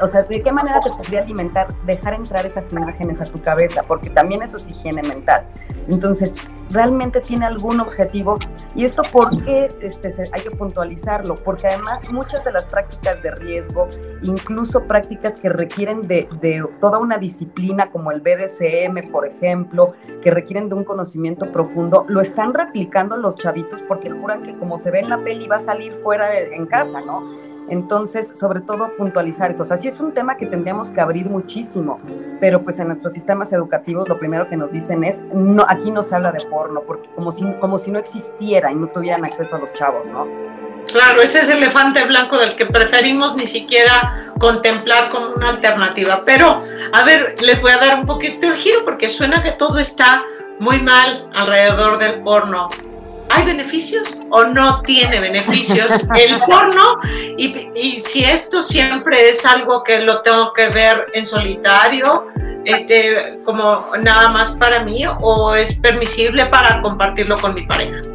o 0.00 0.06
sea, 0.06 0.22
de 0.22 0.42
qué 0.42 0.52
manera 0.52 0.80
te 0.80 0.90
podría 0.90 1.22
alimentar 1.22 1.74
dejar 1.84 2.14
entrar 2.14 2.46
esas 2.46 2.70
imágenes 2.72 3.20
a 3.20 3.26
tu 3.26 3.40
cabeza? 3.40 3.82
Porque 3.82 4.10
también 4.10 4.42
eso 4.42 4.56
es 4.56 4.68
higiene 4.68 5.02
mental. 5.02 5.46
Entonces, 5.88 6.34
¿realmente 6.74 7.20
tiene 7.20 7.46
algún 7.46 7.80
objetivo? 7.80 8.38
Y 8.74 8.84
esto, 8.84 9.02
¿por 9.12 9.30
qué 9.44 9.72
este, 9.80 10.10
hay 10.32 10.42
que 10.42 10.50
puntualizarlo? 10.50 11.36
Porque 11.36 11.68
además 11.68 12.00
muchas 12.10 12.44
de 12.44 12.52
las 12.52 12.66
prácticas 12.66 13.22
de 13.22 13.30
riesgo, 13.30 13.88
incluso 14.22 14.84
prácticas 14.84 15.36
que 15.36 15.48
requieren 15.48 16.02
de, 16.02 16.28
de 16.40 16.66
toda 16.80 16.98
una 16.98 17.16
disciplina 17.16 17.90
como 17.92 18.10
el 18.10 18.20
BDSM, 18.20 19.10
por 19.12 19.26
ejemplo, 19.26 19.94
que 20.20 20.32
requieren 20.32 20.68
de 20.68 20.74
un 20.74 20.84
conocimiento 20.84 21.52
profundo, 21.52 22.04
lo 22.08 22.20
están 22.20 22.52
replicando 22.52 23.16
los 23.16 23.36
chavitos 23.36 23.80
porque 23.82 24.10
juran 24.10 24.42
que 24.42 24.58
como 24.58 24.76
se 24.76 24.90
ve 24.90 24.98
en 24.98 25.08
la 25.08 25.22
peli 25.22 25.46
va 25.46 25.56
a 25.56 25.60
salir 25.60 25.94
fuera 25.94 26.36
en 26.38 26.66
casa, 26.66 27.00
¿no? 27.00 27.43
Entonces, 27.68 28.32
sobre 28.34 28.60
todo 28.60 28.90
puntualizar 28.96 29.50
eso. 29.50 29.62
O 29.62 29.66
sea, 29.66 29.76
sí 29.76 29.88
es 29.88 30.00
un 30.00 30.12
tema 30.12 30.36
que 30.36 30.46
tendríamos 30.46 30.90
que 30.90 31.00
abrir 31.00 31.26
muchísimo, 31.26 32.00
pero 32.40 32.62
pues 32.62 32.78
en 32.78 32.88
nuestros 32.88 33.12
sistemas 33.12 33.52
educativos 33.52 34.08
lo 34.08 34.18
primero 34.18 34.48
que 34.48 34.56
nos 34.56 34.70
dicen 34.70 35.04
es, 35.04 35.22
no, 35.32 35.64
aquí 35.68 35.90
no 35.90 36.02
se 36.02 36.14
habla 36.14 36.32
de 36.32 36.44
porno, 36.44 36.82
porque 36.86 37.08
como 37.14 37.32
si, 37.32 37.44
como 37.60 37.78
si 37.78 37.90
no 37.90 37.98
existiera 37.98 38.70
y 38.70 38.74
no 38.74 38.88
tuvieran 38.88 39.24
acceso 39.24 39.56
a 39.56 39.58
los 39.58 39.72
chavos, 39.72 40.08
¿no? 40.10 40.26
Claro, 40.92 41.22
ese 41.22 41.40
es 41.40 41.48
el 41.48 41.58
elefante 41.58 42.04
blanco 42.04 42.38
del 42.38 42.54
que 42.54 42.66
preferimos 42.66 43.36
ni 43.36 43.46
siquiera 43.46 44.32
contemplar 44.38 45.10
como 45.10 45.30
una 45.30 45.48
alternativa. 45.48 46.22
Pero, 46.24 46.60
a 46.92 47.04
ver, 47.04 47.34
les 47.40 47.60
voy 47.60 47.70
a 47.70 47.78
dar 47.78 47.98
un 47.98 48.06
poquito 48.06 48.48
el 48.48 48.54
giro 48.54 48.84
porque 48.84 49.08
suena 49.08 49.42
que 49.42 49.52
todo 49.52 49.78
está 49.78 50.22
muy 50.58 50.80
mal 50.82 51.30
alrededor 51.34 51.98
del 51.98 52.22
porno. 52.22 52.68
¿Hay 53.34 53.44
beneficios 53.44 54.16
o 54.30 54.44
no 54.44 54.82
tiene 54.82 55.20
beneficios 55.20 55.92
el 56.16 56.38
porno? 56.46 56.98
Y, 57.36 58.00
si 58.00 58.24
esto 58.24 58.62
siempre 58.62 59.28
es 59.28 59.44
algo 59.44 59.82
que 59.82 60.00
lo 60.00 60.22
tengo 60.22 60.52
que 60.52 60.68
ver 60.68 61.06
en 61.12 61.26
solitario, 61.26 62.28
este, 62.64 63.40
como 63.44 63.86
nada 64.00 64.28
más 64.28 64.52
para 64.52 64.84
mí, 64.84 65.04
o 65.20 65.54
es 65.54 65.80
permisible 65.80 66.46
para 66.46 66.80
compartirlo 66.80 67.36
con 67.36 67.54
mi 67.54 67.66
pareja. 67.66 68.13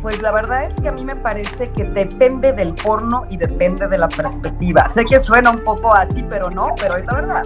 Pues 0.00 0.22
la 0.22 0.30
verdad 0.30 0.64
es 0.64 0.80
que 0.80 0.88
a 0.88 0.92
mí 0.92 1.04
me 1.04 1.16
parece 1.16 1.70
que 1.70 1.82
depende 1.82 2.52
del 2.52 2.72
porno 2.74 3.26
y 3.30 3.36
depende 3.36 3.88
de 3.88 3.98
la 3.98 4.08
perspectiva. 4.08 4.88
Sé 4.88 5.04
que 5.04 5.18
suena 5.18 5.50
un 5.50 5.64
poco 5.64 5.92
así, 5.92 6.22
pero 6.22 6.50
no, 6.50 6.68
pero 6.80 6.96
es 6.96 7.04
la 7.06 7.14
verdad. 7.14 7.42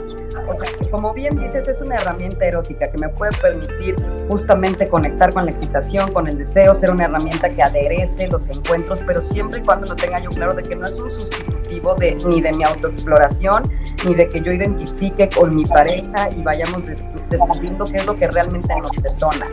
O 0.46 0.54
sea, 0.54 0.68
como 0.90 1.14
bien 1.14 1.38
dices, 1.38 1.66
es 1.66 1.80
una 1.80 1.94
herramienta 1.94 2.44
erótica 2.44 2.90
que 2.90 2.98
me 2.98 3.08
puede 3.08 3.32
permitir 3.38 3.96
justamente 4.28 4.86
conectar 4.86 5.32
con 5.32 5.46
la 5.46 5.50
excitación, 5.50 6.12
con 6.12 6.28
el 6.28 6.36
deseo, 6.36 6.74
ser 6.74 6.90
una 6.90 7.04
herramienta 7.04 7.48
que 7.48 7.62
aderece 7.62 8.28
los 8.28 8.50
encuentros, 8.50 9.00
pero 9.06 9.22
siempre 9.22 9.60
y 9.60 9.62
cuando 9.62 9.86
lo 9.86 9.96
tenga 9.96 10.18
yo 10.18 10.28
claro 10.28 10.52
de 10.52 10.62
que 10.62 10.76
no 10.76 10.86
es 10.86 10.94
un 11.00 11.08
sustitutivo 11.08 11.94
de, 11.94 12.16
ni 12.16 12.42
de 12.42 12.52
mi 12.52 12.64
autoexploración, 12.64 13.70
ni 14.04 14.14
de 14.14 14.28
que 14.28 14.42
yo 14.42 14.52
identifique 14.52 15.30
con 15.30 15.54
mi 15.54 15.64
pareja 15.64 16.28
y 16.36 16.42
vayamos 16.42 16.82
descubriendo 17.30 17.86
qué 17.86 17.96
es 17.96 18.06
lo 18.06 18.14
que 18.16 18.28
realmente 18.28 18.74
nos 18.78 18.92
detona 19.02 19.46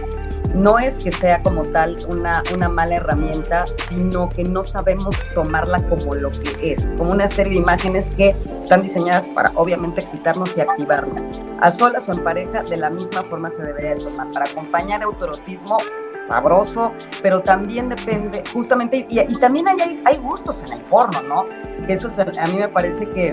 no 0.54 0.80
es 0.80 1.00
que 1.00 1.12
sea 1.12 1.42
como 1.42 1.64
tal 1.66 1.98
una, 2.08 2.44
una 2.54 2.70
mala 2.70 2.96
herramienta, 2.96 3.66
sino 3.88 4.30
que 4.30 4.44
no 4.44 4.64
sabemos 4.64 5.16
tomarla 5.34 5.82
como 5.88 6.16
lo 6.16 6.32
que 6.32 6.72
es, 6.72 6.88
como 6.98 7.12
una 7.12 7.28
serie 7.28 7.54
de 7.54 7.60
imágenes 7.60 8.10
que 8.12 8.36
están 8.60 8.82
diseñadas 8.82 9.28
para 9.30 9.52
obviamente 9.56 10.02
excitarnos 10.02 10.56
y 10.58 10.62
activarnos. 10.62 11.22
A 11.62 11.72
solas 11.72 12.08
o 12.10 12.14
en 12.14 12.24
pareja, 12.24 12.64
de 12.64 12.78
la 12.78 12.90
misma 12.90 13.24
forma 13.24 13.50
se 13.50 13.62
debería 13.62 13.96
tomar. 13.96 14.32
Para 14.32 14.46
acompañar 14.46 15.04
autorotismo, 15.04 15.78
sabroso, 16.26 16.94
pero 17.22 17.42
también 17.42 17.90
depende, 17.90 18.44
justamente, 18.54 19.06
y, 19.10 19.40
también 19.40 19.68
hay, 19.68 20.02
hay, 20.06 20.18
gustos 20.18 20.64
en 20.64 20.74
el 20.74 20.82
porno, 20.82 21.22
¿no? 21.22 21.46
Eso 21.88 22.10
a 22.18 22.48
mí 22.48 22.58
me 22.58 22.68
parece 22.68 23.10
que 23.10 23.32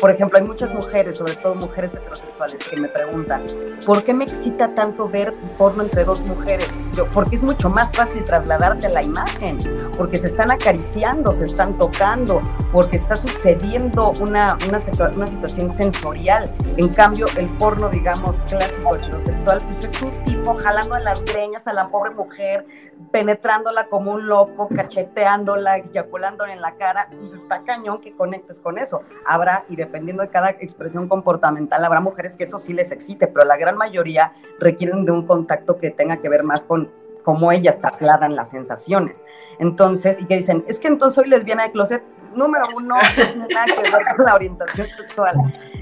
por 0.00 0.10
ejemplo, 0.10 0.38
hay 0.38 0.44
muchas 0.44 0.72
mujeres, 0.72 1.16
sobre 1.16 1.36
todo 1.36 1.54
mujeres 1.54 1.94
heterosexuales, 1.94 2.62
que 2.66 2.76
me 2.76 2.88
preguntan, 2.88 3.44
¿por 3.84 4.02
qué 4.02 4.14
me 4.14 4.24
excita 4.24 4.74
tanto 4.74 5.08
ver 5.08 5.34
porno 5.58 5.82
entre 5.82 6.04
dos 6.04 6.20
mujeres? 6.20 6.68
Yo, 6.94 7.06
porque 7.06 7.36
es 7.36 7.42
mucho 7.42 7.68
más 7.68 7.92
fácil 7.92 8.24
trasladarte 8.24 8.86
a 8.86 8.90
la 8.90 9.02
imagen, 9.02 9.58
porque 9.96 10.18
se 10.18 10.28
están 10.28 10.50
acariciando, 10.50 11.32
se 11.32 11.44
están 11.44 11.76
tocando, 11.76 12.40
porque 12.72 12.96
está 12.96 13.16
sucediendo 13.16 14.10
una, 14.12 14.56
una, 14.66 14.80
una 15.14 15.26
situación 15.26 15.68
sensorial. 15.68 16.54
En 16.76 16.88
cambio, 16.88 17.26
el 17.36 17.46
porno, 17.58 17.88
digamos, 17.88 18.40
clásico 18.42 18.96
heterosexual, 18.96 19.60
pues 19.68 19.84
es 19.84 20.02
un 20.02 20.12
tipo 20.24 20.54
jalando 20.56 20.94
a 20.94 21.00
las 21.00 21.22
greñas 21.24 21.66
a 21.66 21.72
la 21.72 21.88
pobre 21.88 22.10
mujer, 22.10 22.66
penetrándola 23.10 23.86
como 23.86 24.12
un 24.12 24.26
loco, 24.26 24.68
cacheteándola, 24.68 25.76
eyaculándola 25.78 26.52
en 26.52 26.60
la 26.60 26.74
cara, 26.76 27.08
pues 27.20 27.34
está 27.34 27.62
cañón 27.62 28.00
que 28.00 28.12
conectes 28.12 28.60
con 28.60 28.78
eso. 28.78 29.02
Habrá, 29.26 29.63
y 29.68 29.76
dependiendo 29.76 30.22
de 30.22 30.28
cada 30.28 30.50
expresión 30.50 31.08
comportamental, 31.08 31.84
habrá 31.84 32.00
mujeres 32.00 32.36
que 32.36 32.44
eso 32.44 32.58
sí 32.58 32.72
les 32.72 32.92
excite, 32.92 33.26
pero 33.26 33.44
la 33.44 33.56
gran 33.56 33.76
mayoría 33.76 34.32
requieren 34.58 35.04
de 35.04 35.12
un 35.12 35.26
contacto 35.26 35.78
que 35.78 35.90
tenga 35.90 36.18
que 36.18 36.28
ver 36.28 36.42
más 36.42 36.64
con 36.64 36.90
cómo 37.22 37.50
ellas 37.50 37.80
trasladan 37.80 38.36
las 38.36 38.50
sensaciones. 38.50 39.24
Entonces, 39.58 40.20
y 40.20 40.26
que 40.26 40.36
dicen, 40.36 40.64
es 40.68 40.78
que 40.78 40.88
entonces 40.88 41.14
soy 41.14 41.28
lesbiana 41.28 41.64
de 41.64 41.72
closet. 41.72 42.04
Número 42.34 42.64
uno, 42.76 42.96
no 43.36 43.46
nada 43.46 43.66
que 43.66 43.90
ver 43.90 44.16
con 44.16 44.26
la 44.26 44.34
orientación 44.34 44.86
sexual. 44.86 45.36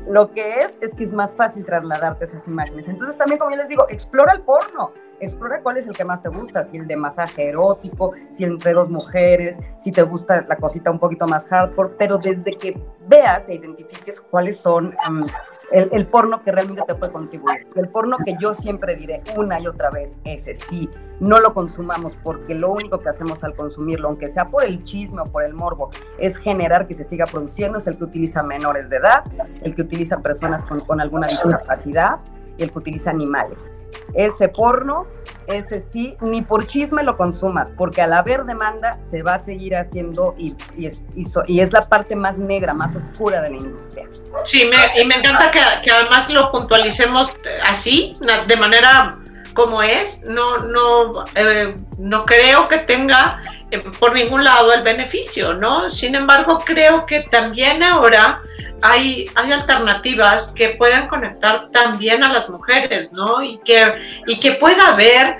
Lo 0.07 0.31
que 0.33 0.59
es, 0.59 0.77
es 0.81 0.95
que 0.95 1.05
es 1.05 1.12
más 1.12 1.35
fácil 1.35 1.65
trasladarte 1.65 2.27
esas 2.27 2.47
imágenes. 2.47 2.89
Entonces, 2.89 3.19
también, 3.19 3.39
como 3.39 3.51
yo 3.51 3.57
les 3.57 3.69
digo, 3.69 3.87
explora 3.89 4.33
el 4.33 4.43
porno 4.43 4.93
explora 5.26 5.62
cuál 5.62 5.76
es 5.76 5.87
el 5.87 5.95
que 5.95 6.05
más 6.05 6.23
te 6.23 6.29
gusta, 6.29 6.62
si 6.62 6.76
el 6.76 6.87
de 6.87 6.97
masaje 6.97 7.49
erótico, 7.49 8.12
si 8.31 8.45
entre 8.45 8.73
dos 8.73 8.88
mujeres, 8.91 9.59
si 9.79 9.93
te 9.93 10.02
gusta 10.02 10.45
la 10.47 10.57
cosita 10.57 10.91
un 10.91 10.99
poquito 10.99 11.26
más 11.26 11.45
hardcore, 11.47 11.95
pero 11.99 12.19
desde 12.19 12.52
que 12.52 12.81
veas 13.07 13.49
e 13.49 13.55
identifiques 13.55 14.21
cuáles 14.21 14.57
son 14.57 14.95
mm, 15.11 15.25
el, 15.73 16.07
porno 16.07 16.38
que 16.38 16.52
realmente 16.52 16.83
te 16.87 16.95
puede 16.95 17.12
contribuir. 17.12 17.67
El 17.75 17.88
porno 17.88 18.19
que 18.25 18.35
yo 18.41 18.55
siempre 18.55 18.95
diré 18.97 19.23
una 19.37 19.61
y 19.61 19.67
otra 19.67 19.91
vez, 19.91 20.19
ese 20.25 20.55
sí, 20.55 20.88
no 21.21 21.41
lo 21.41 21.55
consumamos 21.55 22.17
porque 22.23 22.55
lo 22.55 22.73
único 22.73 22.99
que 22.99 23.09
hacemos 23.09 23.45
al 23.45 23.55
consumirlo, 23.55 24.09
aunque 24.09 24.29
sea 24.29 24.49
por 24.49 24.64
el 24.64 24.83
chisme 24.83 25.23
o 25.23 25.26
por 25.26 25.45
el 25.45 25.55
morbo, 25.55 25.91
es 26.19 26.37
generar 26.37 26.87
que 26.87 26.95
se 26.95 27.05
siga 27.05 27.26
produciendo, 27.26 27.79
es 27.79 27.87
el 27.87 27.97
que 27.97 28.05
utiliza 28.05 28.43
menores 28.43 28.88
de 28.91 28.97
edad, 28.97 29.25
el 29.62 29.75
que 29.75 29.83
utiliza 29.83 30.19
personas 30.21 30.64
con, 30.64 30.81
con 30.81 31.00
alguna 31.00 31.29
discapacidad 31.29 32.21
y 32.56 32.62
el 32.62 32.71
que 32.71 32.78
utiliza 32.78 33.11
animales 33.11 33.75
ese 34.14 34.49
porno, 34.49 35.06
ese 35.47 35.80
sí, 35.80 36.16
ni 36.21 36.42
por 36.42 36.66
chisme 36.66 37.02
lo 37.02 37.16
consumas, 37.16 37.71
porque 37.71 38.02
al 38.02 38.12
haber 38.12 38.44
demanda 38.44 38.99
se 39.02 39.23
va 39.23 39.35
a 39.35 39.38
seguir 39.38 39.75
haciendo 39.75 40.35
y, 40.38 40.54
es, 40.78 41.73
la 41.73 41.88
parte 41.88 42.14
más 42.14 42.38
negra, 42.38 42.75
más 42.75 42.94
oscura 42.94 43.40
de 43.40 43.50
la 43.50 43.56
industria. 43.56 44.09
Sí, 44.44 44.62
y 44.62 45.04
me 45.06 45.14
encanta 45.14 45.50
que, 45.50 45.90
además 45.90 46.30
lo 46.30 46.50
puntualicemos 46.50 47.35
así, 47.66 48.16
de 48.47 48.56
manera 48.56 49.18
como 49.54 49.82
es. 49.82 50.23
No, 50.25 50.59
no, 50.59 51.25
eh, 51.35 51.76
no 51.99 52.25
creo 52.25 52.68
que 52.68 52.78
tenga 52.78 53.42
eh, 53.44 53.62
por 53.79 54.14
ningún 54.14 54.45
lado 54.45 54.73
el 54.73 54.83
beneficio, 54.83 55.55
¿no? 55.55 55.88
Sin 55.88 56.14
embargo, 56.14 56.62
creo 56.64 57.07
que 57.07 57.21
también 57.21 57.83
ahora 57.83 58.43
hay, 58.83 59.26
hay 59.35 59.52
alternativas 59.52 60.52
que 60.55 60.71
puedan 60.71 61.09
conectar 61.09 61.71
también 61.71 62.23
a 62.25 62.33
las 62.33 62.50
mujeres, 62.50 63.12
¿no? 63.12 63.43
Y 63.43 63.61
que, 63.64 63.95
y 64.26 64.38
que 64.38 64.52
pueda 64.52 64.88
haber 64.88 65.37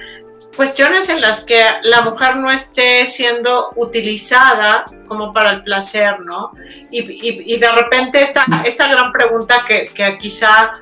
cuestiones 0.57 1.09
en 1.09 1.21
las 1.21 1.45
que 1.45 1.65
la 1.83 2.03
mujer 2.03 2.37
no 2.37 2.51
esté 2.51 3.05
siendo 3.07 3.71
utilizada 3.77 4.85
como 5.09 5.33
para 5.33 5.51
el 5.51 5.63
placer, 5.63 6.21
¿no? 6.21 6.53
Y, 6.91 7.59
de 7.59 7.73
repente 7.73 8.23
esta, 8.23 8.45
esta 8.65 8.87
gran 8.89 9.13
pregunta 9.13 9.65
que, 9.67 9.87
que 9.87 10.19
quizá 10.19 10.81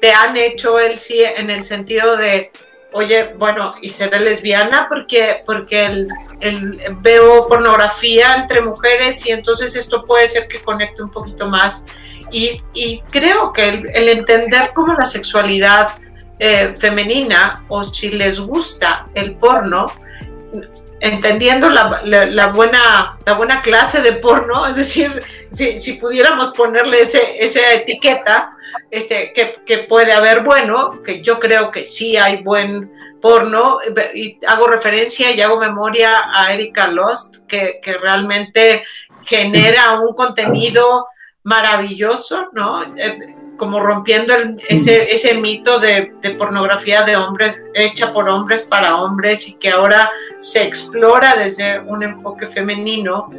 te 0.00 0.12
han 0.12 0.36
hecho, 0.36 0.78
Elsie, 0.78 1.38
en 1.38 1.50
el 1.50 1.64
sentido 1.64 2.16
de, 2.16 2.50
oye, 2.92 3.34
bueno, 3.34 3.74
¿y 3.80 3.88
seré 3.88 4.20
lesbiana? 4.20 4.86
Porque, 4.88 5.42
porque 5.46 5.86
el, 5.86 6.08
veo 7.00 7.46
pornografía 7.46 8.34
entre 8.34 8.60
mujeres 8.60 9.26
y 9.26 9.30
entonces 9.30 9.76
esto 9.76 10.04
puede 10.04 10.26
ser 10.26 10.48
que 10.48 10.60
conecte 10.60 11.02
un 11.02 11.10
poquito 11.10 11.46
más. 11.48 11.84
Y, 12.32 12.62
creo 13.10 13.52
que 13.52 13.68
el, 13.68 14.08
entender 14.08 14.70
cómo 14.74 14.94
la 14.94 15.04
sexualidad 15.04 15.98
eh, 16.38 16.74
femenina 16.78 17.64
o 17.68 17.82
si 17.82 18.10
les 18.10 18.38
gusta 18.38 19.08
el 19.14 19.36
porno, 19.36 19.86
entendiendo 21.00 21.70
la, 21.70 21.86
buena, 22.54 23.18
la 23.24 23.34
buena 23.34 23.62
clase 23.62 24.02
de 24.02 24.12
porno, 24.14 24.66
es 24.66 24.76
decir, 24.76 25.22
si, 25.52 25.94
pudiéramos 25.94 26.50
ponerle 26.50 27.00
ese, 27.00 27.42
esa 27.42 27.72
etiqueta, 27.72 28.50
este, 28.90 29.32
que, 29.32 29.78
puede 29.88 30.12
haber 30.12 30.42
bueno, 30.42 31.02
que 31.02 31.22
yo 31.22 31.40
creo 31.40 31.70
que 31.70 31.84
sí 31.84 32.16
hay 32.16 32.42
buen 32.42 32.92
porno, 33.20 33.78
y 34.14 34.38
hago 34.46 34.66
referencia 34.66 35.30
y 35.30 35.40
hago 35.40 35.58
memoria 35.58 36.12
a 36.34 36.52
Erika 36.52 36.88
Lost, 36.88 37.46
que, 37.46 37.80
que 37.82 37.94
realmente 37.94 38.84
genera 39.24 40.00
un 40.00 40.14
contenido 40.14 41.06
maravilloso, 41.42 42.48
¿no? 42.52 42.84
Como 43.60 43.78
rompiendo 43.78 44.32
ese, 44.70 45.12
ese 45.12 45.34
mito 45.34 45.78
de, 45.78 46.14
de, 46.22 46.30
pornografía 46.30 47.02
de 47.02 47.14
hombres, 47.14 47.66
hecha 47.74 48.10
por 48.10 48.26
hombres 48.26 48.62
para 48.62 48.96
hombres 48.96 49.46
y 49.48 49.58
que 49.58 49.68
ahora 49.68 50.10
se 50.38 50.62
explora 50.62 51.34
desde 51.36 51.78
un 51.80 52.02
enfoque 52.02 52.46
femenino. 52.46 53.30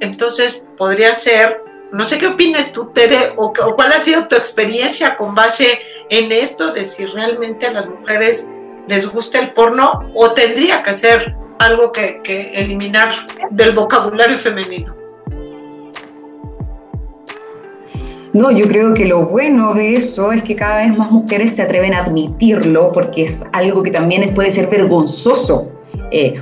Entonces 0.00 0.66
podría 0.78 1.12
ser, 1.12 1.62
no 1.92 2.04
sé 2.04 2.18
qué 2.18 2.28
opinas 2.28 2.72
tú, 2.72 2.86
Tere, 2.86 3.34
o, 3.36 3.48
o 3.48 3.74
cuál 3.76 3.92
ha 3.92 4.00
sido 4.00 4.26
tu 4.28 4.34
experiencia 4.34 5.18
con 5.18 5.34
base 5.34 5.78
en 6.08 6.32
esto 6.32 6.72
de 6.72 6.82
si 6.82 7.04
realmente 7.04 7.66
a 7.66 7.72
las 7.72 7.86
mujeres 7.86 8.50
les 8.88 9.06
gusta 9.12 9.40
el 9.40 9.52
porno 9.52 10.10
o 10.14 10.32
tendría 10.32 10.82
que 10.82 10.94
ser 10.94 11.36
algo 11.58 11.92
que, 11.92 12.22
que 12.22 12.54
eliminar 12.54 13.10
del 13.50 13.74
vocabulario 13.74 14.38
femenino. 14.38 14.99
No, 18.32 18.52
yo 18.52 18.66
creo 18.68 18.94
que 18.94 19.06
lo 19.06 19.26
bueno 19.26 19.74
de 19.74 19.94
eso 19.94 20.30
es 20.30 20.44
que 20.44 20.54
cada 20.54 20.82
vez 20.82 20.96
más 20.96 21.10
mujeres 21.10 21.56
se 21.56 21.62
atreven 21.62 21.94
a 21.94 22.04
admitirlo 22.04 22.92
porque 22.92 23.22
es 23.22 23.42
algo 23.52 23.82
que 23.82 23.90
también 23.90 24.32
puede 24.34 24.52
ser 24.52 24.68
vergonzoso. 24.68 25.68
Eh, 26.12 26.34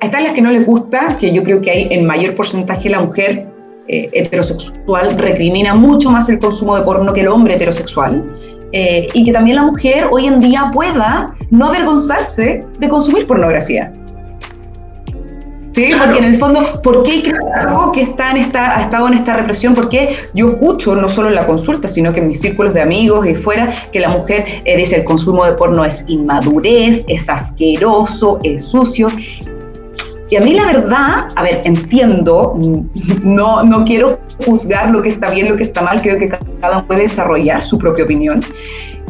están 0.00 0.24
las 0.24 0.32
que 0.32 0.40
no 0.40 0.50
les 0.50 0.64
gusta, 0.64 1.18
que 1.18 1.32
yo 1.32 1.42
creo 1.42 1.60
que 1.60 1.70
hay 1.70 1.88
en 1.90 2.06
mayor 2.06 2.34
porcentaje 2.34 2.88
la 2.88 3.00
mujer 3.00 3.46
eh, 3.88 4.08
heterosexual 4.12 5.18
recrimina 5.18 5.74
mucho 5.74 6.10
más 6.10 6.30
el 6.30 6.38
consumo 6.38 6.76
de 6.76 6.82
porno 6.82 7.12
que 7.12 7.20
el 7.20 7.28
hombre 7.28 7.56
heterosexual. 7.56 8.24
Eh, 8.72 9.06
y 9.12 9.24
que 9.24 9.32
también 9.32 9.56
la 9.56 9.62
mujer 9.62 10.08
hoy 10.10 10.26
en 10.26 10.40
día 10.40 10.70
pueda 10.72 11.32
no 11.50 11.66
avergonzarse 11.66 12.64
de 12.78 12.88
consumir 12.88 13.26
pornografía. 13.26 13.92
Sí, 15.74 15.90
porque 15.98 16.18
en 16.18 16.24
el 16.24 16.38
fondo, 16.38 16.80
¿por 16.82 17.02
qué 17.02 17.22
creo 17.22 17.90
que 17.90 18.02
está 18.02 18.30
en 18.30 18.36
esta, 18.36 18.78
ha 18.78 18.82
estado 18.82 19.08
en 19.08 19.14
esta 19.14 19.36
represión? 19.36 19.74
Porque 19.74 20.16
yo 20.32 20.50
escucho, 20.50 20.94
no 20.94 21.08
solo 21.08 21.30
en 21.30 21.34
la 21.34 21.46
consulta, 21.46 21.88
sino 21.88 22.12
que 22.12 22.20
en 22.20 22.28
mis 22.28 22.40
círculos 22.40 22.74
de 22.74 22.82
amigos 22.82 23.26
y 23.26 23.34
fuera, 23.34 23.74
que 23.92 23.98
la 23.98 24.08
mujer 24.08 24.46
eh, 24.64 24.76
dice 24.76 24.96
el 24.96 25.04
consumo 25.04 25.44
de 25.44 25.54
porno 25.54 25.84
es 25.84 26.04
inmadurez, 26.06 27.04
es 27.08 27.28
asqueroso, 27.28 28.38
es 28.44 28.64
sucio. 28.66 29.08
Y 30.30 30.36
a 30.36 30.40
mí 30.40 30.54
la 30.54 30.66
verdad, 30.66 31.26
a 31.34 31.42
ver, 31.42 31.62
entiendo, 31.64 32.56
no, 33.24 33.64
no 33.64 33.84
quiero 33.84 34.20
juzgar 34.46 34.90
lo 34.90 35.02
que 35.02 35.08
está 35.08 35.30
bien, 35.30 35.48
lo 35.48 35.56
que 35.56 35.64
está 35.64 35.82
mal, 35.82 36.00
creo 36.00 36.20
que 36.20 36.28
cada 36.28 36.76
uno 36.76 36.86
puede 36.86 37.02
desarrollar 37.02 37.64
su 37.64 37.78
propia 37.78 38.04
opinión. 38.04 38.40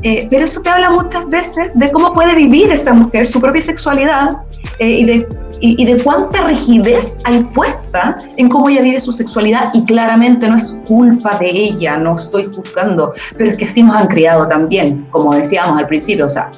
Eh, 0.04 0.26
pero 0.30 0.44
eso 0.44 0.60
te 0.60 0.68
habla 0.68 0.90
muchas 0.90 1.26
veces 1.28 1.70
de 1.74 1.90
cómo 1.90 2.12
puede 2.12 2.34
vivir 2.34 2.70
esa 2.70 2.92
mujer 2.92 3.26
su 3.26 3.40
propia 3.40 3.62
sexualidad 3.62 4.36
eh, 4.78 4.88
y 4.88 5.04
de 5.04 5.26
y, 5.60 5.84
de 5.84 6.02
cuánta 6.02 6.46
rigidez 6.46 7.18
hay 7.24 7.42
puesta 7.44 8.18
en 8.36 8.48
cómo 8.48 8.68
ella 8.68 8.82
vive 8.82 9.00
su 9.00 9.12
sexualidad 9.12 9.70
y 9.72 9.82
claramente 9.84 10.46
no 10.46 10.56
es 10.56 10.76
culpa 10.86 11.38
de 11.38 11.48
ella, 11.48 11.96
no 11.96 12.16
estoy 12.16 12.50
juzgando, 12.54 13.14
pero 13.38 13.50
es 13.50 13.56
que 13.56 13.64
así 13.64 13.82
nos 13.82 13.96
han 13.96 14.08
criado 14.08 14.46
también, 14.46 15.06
como 15.10 15.34
decíamos 15.34 15.78
al 15.78 15.86
principio, 15.86 16.26
o 16.26 16.28
sea, 16.28 16.50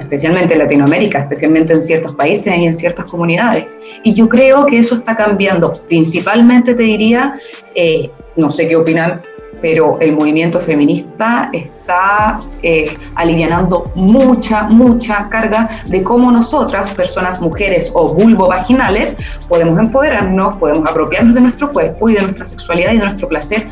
especialmente 0.00 0.52
en 0.52 0.58
Latinoamérica, 0.58 1.20
especialmente 1.20 1.72
en 1.72 1.80
ciertos 1.80 2.14
países 2.14 2.54
y 2.54 2.66
en 2.66 2.74
ciertas 2.74 3.06
comunidades. 3.06 3.66
Y 4.02 4.12
yo 4.12 4.28
creo 4.28 4.66
que 4.66 4.78
eso 4.78 4.96
está 4.96 5.16
cambiando, 5.16 5.72
principalmente 5.88 6.74
te 6.74 6.82
diría, 6.82 7.34
eh, 7.74 8.10
no 8.36 8.50
sé 8.50 8.68
qué 8.68 8.76
opinan 8.76 9.22
pero 9.62 9.96
el 10.00 10.12
movimiento 10.12 10.60
feminista 10.60 11.48
está 11.52 12.40
eh, 12.62 12.94
alivianando 13.14 13.90
mucha, 13.94 14.64
mucha 14.64 15.28
carga 15.30 15.70
de 15.86 16.02
cómo 16.02 16.30
nosotras, 16.30 16.92
personas, 16.92 17.40
mujeres 17.40 17.90
o 17.94 18.12
vulvo-vaginales, 18.12 19.14
podemos 19.48 19.78
empoderarnos, 19.78 20.56
podemos 20.56 20.90
apropiarnos 20.90 21.34
de 21.34 21.40
nuestro 21.40 21.72
cuerpo 21.72 22.10
y 22.10 22.14
de 22.14 22.22
nuestra 22.22 22.44
sexualidad 22.44 22.92
y 22.92 22.98
de 22.98 23.04
nuestro 23.04 23.28
placer 23.28 23.68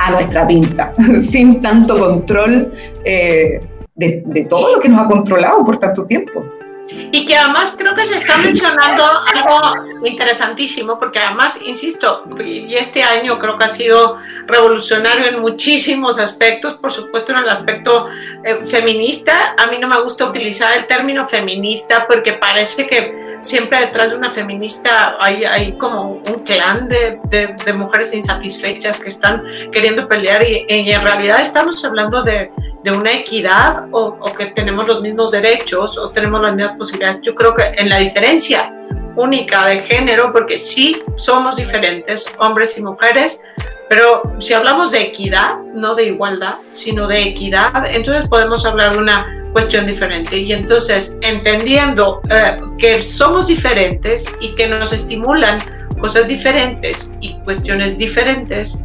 a 0.00 0.10
nuestra 0.10 0.46
pinta, 0.46 0.92
sin 1.22 1.60
tanto 1.60 1.96
control 1.98 2.72
eh, 3.04 3.60
de 3.94 4.46
todo 4.48 4.76
lo 4.76 4.80
que 4.80 4.88
nos 4.88 5.00
ha 5.00 5.06
controlado 5.06 5.64
por 5.64 5.78
tanto 5.78 6.04
tiempo. 6.06 6.44
Y 6.90 7.26
que 7.26 7.36
además 7.36 7.74
creo 7.76 7.94
que 7.94 8.06
se 8.06 8.16
está 8.16 8.38
mencionando 8.38 9.04
algo 9.04 10.06
interesantísimo, 10.06 10.98
porque 10.98 11.18
además, 11.18 11.60
insisto, 11.62 12.24
y 12.38 12.74
este 12.74 13.02
año 13.02 13.38
creo 13.38 13.58
que 13.58 13.64
ha 13.64 13.68
sido 13.68 14.18
revolucionario 14.46 15.26
en 15.26 15.40
muchísimos 15.40 16.18
aspectos, 16.18 16.74
por 16.74 16.90
supuesto 16.90 17.32
en 17.32 17.38
el 17.38 17.48
aspecto 17.48 18.08
eh, 18.44 18.64
feminista. 18.66 19.54
A 19.58 19.66
mí 19.66 19.78
no 19.78 19.88
me 19.88 20.00
gusta 20.00 20.26
utilizar 20.26 20.76
el 20.76 20.86
término 20.86 21.24
feminista 21.24 22.06
porque 22.06 22.34
parece 22.34 22.86
que 22.86 23.28
siempre 23.40 23.80
detrás 23.80 24.10
de 24.10 24.16
una 24.16 24.30
feminista 24.30 25.16
hay, 25.20 25.44
hay 25.44 25.72
como 25.78 26.22
un 26.26 26.42
clan 26.44 26.88
de, 26.88 27.20
de, 27.24 27.72
mujeres 27.72 28.12
insatisfechas 28.14 28.98
que 28.98 29.08
están 29.08 29.44
queriendo 29.70 30.08
pelear 30.08 30.42
y, 30.42 30.66
y 30.68 30.90
en 30.90 31.02
realidad 31.02 31.40
estamos 31.40 31.84
hablando 31.84 32.22
de 32.22 32.50
de 32.84 32.92
una 32.92 33.12
equidad 33.12 33.86
o, 33.90 34.18
que 34.36 34.46
tenemos 34.46 34.86
los 34.86 35.00
mismos 35.00 35.30
derechos 35.30 35.98
o 35.98 36.10
tenemos 36.10 36.40
las 36.40 36.54
mismas 36.54 36.76
posibilidades. 36.76 37.20
Yo 37.22 37.34
creo 37.34 37.54
que 37.54 37.64
en 37.76 37.88
la 37.88 37.98
diferencia 37.98 38.72
única 39.16 39.66
de 39.66 39.82
género, 39.82 40.30
porque 40.32 40.58
sí 40.58 41.02
somos 41.16 41.56
diferentes, 41.56 42.32
hombres 42.38 42.78
y 42.78 42.82
mujeres, 42.82 43.42
pero 43.88 44.22
si 44.38 44.52
hablamos 44.52 44.92
de 44.92 45.00
equidad, 45.00 45.56
no 45.74 45.94
de 45.94 46.06
igualdad, 46.06 46.56
sino 46.70 47.08
de 47.08 47.22
equidad, 47.22 47.86
entonces 47.90 48.28
podemos 48.28 48.64
hablar 48.64 48.92
de 48.92 48.98
una 48.98 49.38
cuestión 49.52 49.86
diferente. 49.86 50.38
Y 50.38 50.52
entonces, 50.52 51.18
entendiendo 51.22 52.20
eh, 52.30 52.58
que 52.78 53.02
somos 53.02 53.46
diferentes 53.46 54.30
y 54.40 54.54
que 54.54 54.68
nos 54.68 54.92
estimulan 54.92 55.58
cosas 56.00 56.28
diferentes 56.28 57.12
y 57.20 57.40
cuestiones 57.40 57.98
diferentes, 57.98 58.84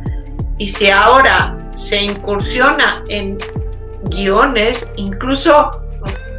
y 0.58 0.68
si 0.68 0.90
ahora 0.90 1.58
se 1.74 2.02
incursiona 2.02 3.04
en 3.10 3.38
guiones, 4.06 4.92
incluso 4.96 5.84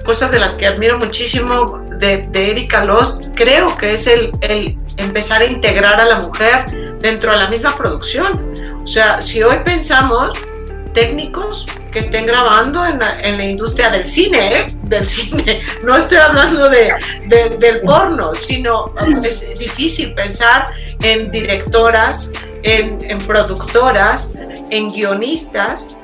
cosas 0.04 0.30
de 0.30 0.38
las 0.38 0.54
que 0.54 0.66
admiro 0.66 0.98
muchísimo 0.98 1.82
de, 1.98 2.28
Erika 2.34 2.84
Lost, 2.84 3.24
creo 3.34 3.76
que 3.76 3.94
es 3.94 4.06
el, 4.06 4.32
el, 4.42 4.76
empezar 4.96 5.42
a 5.42 5.46
integrar 5.46 6.00
a 6.00 6.04
la 6.04 6.16
mujer 6.16 6.66
dentro 7.00 7.32
de 7.32 7.38
la 7.38 7.48
misma 7.48 7.74
producción. 7.76 8.82
O 8.82 8.86
sea, 8.86 9.22
si 9.22 9.42
hoy 9.42 9.56
pensamos 9.64 10.38
técnicos 10.92 11.66
que 11.90 12.00
estén 12.00 12.26
grabando 12.26 12.84
en 12.84 12.98
la, 12.98 13.18
en 13.20 13.38
la 13.38 13.46
industria 13.46 13.90
del 13.90 14.04
cine, 14.06 14.58
¿eh? 14.58 14.76
del 14.82 15.08
cine, 15.08 15.62
no 15.82 15.96
estoy 15.96 16.18
hablando 16.18 16.68
de, 16.68 16.92
del 17.58 17.80
porno, 17.80 18.34
sino 18.34 18.94
es 19.22 19.58
difícil 19.58 20.14
pensar 20.14 20.66
en 21.02 21.30
directoras, 21.30 22.30
en 22.62 23.18
productoras, 23.26 24.34
en 24.70 24.92
guionistas 24.92 25.94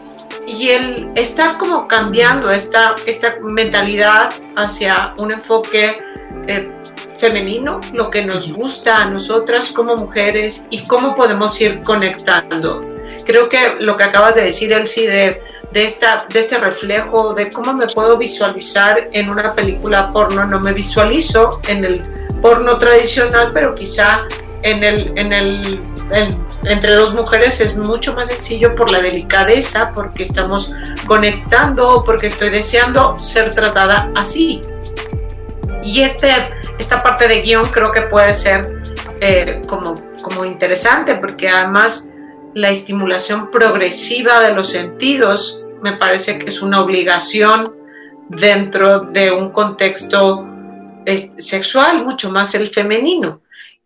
y 0.46 0.70
el 0.70 1.10
estar 1.14 1.58
como 1.58 1.86
cambiando 1.86 2.50
esta, 2.50 2.96
esta 3.06 3.36
mentalidad 3.40 4.32
hacia 4.56 5.14
un 5.18 5.32
enfoque 5.32 5.98
eh, 6.46 6.70
femenino, 7.18 7.80
lo 7.92 8.10
que 8.10 8.24
nos 8.24 8.52
gusta 8.52 9.02
a 9.02 9.04
nosotras 9.04 9.70
como 9.72 9.96
mujeres 9.96 10.66
y 10.70 10.86
cómo 10.86 11.14
podemos 11.14 11.60
ir 11.60 11.82
conectando. 11.82 12.84
Creo 13.24 13.48
que 13.48 13.76
lo 13.78 13.96
que 13.96 14.04
acabas 14.04 14.36
de 14.36 14.44
decir, 14.44 14.72
Elsie, 14.72 15.08
de, 15.08 15.42
de, 15.72 15.84
esta, 15.84 16.26
de 16.32 16.40
este 16.40 16.58
reflejo, 16.58 17.34
de 17.34 17.50
cómo 17.50 17.72
me 17.74 17.86
puedo 17.86 18.16
visualizar 18.16 19.08
en 19.12 19.28
una 19.28 19.52
película 19.54 20.12
porno, 20.12 20.46
no 20.46 20.58
me 20.58 20.72
visualizo 20.72 21.60
en 21.68 21.84
el 21.84 22.02
porno 22.40 22.78
tradicional, 22.78 23.50
pero 23.52 23.74
quizá 23.74 24.26
en 24.62 24.82
el, 24.82 25.12
en 25.16 25.32
el 25.32 25.80
entre 26.64 26.94
dos 26.94 27.14
mujeres 27.14 27.60
es 27.60 27.76
mucho 27.76 28.14
más 28.14 28.28
sencillo 28.28 28.74
por 28.74 28.90
la 28.92 29.00
delicadeza, 29.00 29.92
porque 29.94 30.22
estamos 30.22 30.72
conectando, 31.06 32.02
porque 32.04 32.26
estoy 32.26 32.50
deseando 32.50 33.18
ser 33.18 33.54
tratada 33.54 34.10
así. 34.14 34.62
Y 35.82 36.02
este, 36.02 36.30
esta 36.78 37.02
parte 37.02 37.28
de 37.28 37.40
guion 37.40 37.66
creo 37.66 37.90
que 37.90 38.02
puede 38.02 38.32
ser 38.32 38.80
eh, 39.20 39.62
como, 39.66 39.94
como 40.22 40.44
interesante, 40.44 41.14
porque 41.16 41.48
además 41.48 42.10
la 42.54 42.70
estimulación 42.70 43.50
progresiva 43.50 44.40
de 44.40 44.52
los 44.52 44.68
sentidos 44.68 45.62
me 45.82 45.96
parece 45.96 46.38
que 46.38 46.46
es 46.46 46.60
una 46.60 46.80
obligación 46.80 47.64
dentro 48.28 49.00
de 49.00 49.32
un 49.32 49.50
contexto 49.50 50.46
eh, 51.06 51.30
sexual, 51.38 52.04
mucho 52.04 52.30
más 52.30 52.54
el 52.54 52.68
femenino. 52.68 53.40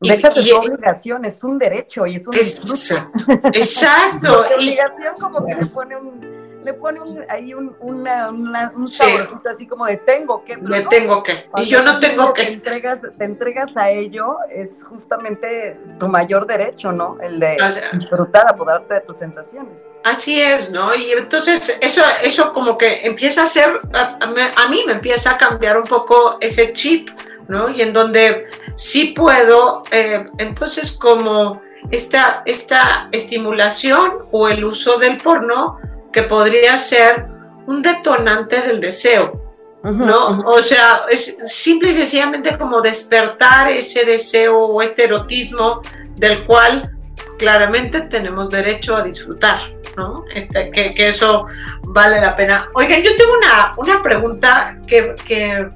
Deja 0.09 0.31
de 0.31 0.43
su 0.43 0.57
obligación, 0.57 1.25
es 1.25 1.43
un 1.45 1.59
derecho 1.59 2.07
y 2.07 2.17
es 2.17 2.27
un 2.27 2.35
Exacto. 2.35 3.11
exacto. 3.53 4.45
obligación 4.57 5.15
como 5.21 5.45
que 5.45 5.55
le 5.55 5.67
pone 5.67 5.97
un 5.97 6.45
le 6.65 6.73
pone 6.73 6.99
un, 7.01 7.23
ahí 7.29 7.53
un, 7.53 7.77
una, 7.79 8.31
un 8.31 8.89
saborcito 8.89 9.51
así 9.51 9.67
como 9.67 9.85
de 9.85 9.99
tengo 9.99 10.43
que. 10.45 10.57
Me 10.57 10.81
tengo 10.87 11.23
que. 11.23 11.47
Y 11.59 11.69
yo 11.69 11.83
no 11.83 12.01
tengo 12.01 12.33
que. 12.33 12.45
Te 12.45 12.53
entregas, 12.55 13.01
te 13.19 13.25
entregas 13.25 13.77
a 13.77 13.91
ello, 13.91 14.39
es 14.49 14.83
justamente 14.83 15.79
tu 15.99 16.09
mayor 16.09 16.47
derecho, 16.47 16.91
¿no? 16.91 17.19
El 17.21 17.39
de 17.39 17.59
disfrutar, 17.93 18.47
apoderarte 18.49 18.95
de 18.95 19.01
tus 19.03 19.19
sensaciones. 19.19 19.87
Así 20.05 20.41
es, 20.41 20.71
¿no? 20.71 20.95
Y 20.95 21.13
entonces 21.13 21.79
eso, 21.83 22.03
eso 22.23 22.53
como 22.53 22.79
que 22.79 23.07
empieza 23.07 23.43
a 23.43 23.47
ser, 23.47 23.81
a, 23.93 24.19
a 24.23 24.69
mí 24.69 24.85
me 24.87 24.95
empieza 24.95 25.33
a 25.33 25.39
cambiar 25.39 25.77
un 25.77 25.85
poco 25.85 26.39
ese 26.41 26.73
chip 26.73 27.11
¿no? 27.49 27.69
Y 27.71 27.83
en 27.83 27.93
donde 27.93 28.47
sí 28.75 29.15
puedo, 29.17 29.83
eh, 29.91 30.27
entonces 30.39 30.93
como 30.93 31.61
esta, 31.91 32.43
esta 32.47 33.09
estimulación 33.13 34.27
o 34.33 34.49
el 34.49 34.65
uso 34.65 34.99
del 34.99 35.19
porno 35.19 35.79
que 36.13 36.23
podría 36.23 36.77
ser 36.77 37.27
un 37.67 37.83
detonante 37.83 38.63
del 38.63 38.81
deseo. 38.81 39.41
¿no? 39.83 40.29
O 40.47 40.63
sea, 40.63 41.03
es 41.11 41.37
simple 41.45 41.91
y 41.91 41.93
sencillamente 41.93 42.57
como 42.57 42.81
despertar 42.81 43.71
ese 43.71 44.07
deseo 44.07 44.59
o 44.59 44.81
este 44.81 45.05
erotismo 45.05 45.83
del 46.17 46.47
cual 46.47 46.91
claramente 47.39 48.01
tenemos 48.03 48.51
derecho 48.51 48.97
a 48.97 49.03
disfrutar, 49.03 49.59
¿no? 49.97 50.25
Este, 50.35 50.71
que, 50.71 50.95
eso 51.07 51.47
vale 51.83 52.21
la 52.21 52.35
pena. 52.35 52.71
Oigan, 52.75 53.03
yo 53.03 53.15
tengo 53.17 53.33
una, 53.37 53.75
una 53.77 54.03
pregunta 54.03 54.79
que, 54.87 55.15
que, 55.27 55.69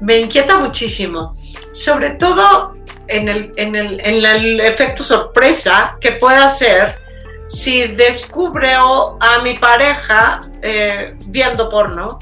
me 0.00 0.18
inquieta 0.18 0.58
muchísimo, 0.58 1.36
sobre 1.74 2.10
todo 2.10 2.74
en 3.08 3.28
el, 3.28 3.52
en 3.56 3.74
el, 3.74 4.00
en 4.00 4.24
el 4.24 4.60
efecto 4.60 5.02
sorpresa 5.02 5.98
que 6.00 6.12
puede 6.12 6.36
hacer 6.36 6.94
si 7.46 7.88
descubro 7.88 9.18
a 9.20 9.42
mi 9.42 9.54
pareja 9.54 10.48
eh, 10.62 11.14
viendo 11.26 11.68
porno. 11.68 12.18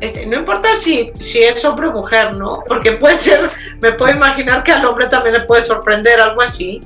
Este, 0.00 0.24
no 0.24 0.38
importa 0.38 0.74
si, 0.74 1.12
si 1.18 1.42
es 1.42 1.64
hombre 1.64 1.88
o 1.88 1.92
mujer, 1.92 2.32
¿no? 2.34 2.62
Porque 2.66 2.92
puede 2.92 3.16
ser, 3.16 3.50
me 3.80 3.92
puedo 3.92 4.12
imaginar 4.12 4.62
que 4.62 4.72
al 4.72 4.84
hombre 4.84 5.08
también 5.08 5.34
le 5.34 5.42
puede 5.42 5.62
sorprender 5.62 6.20
algo 6.20 6.40
así 6.40 6.80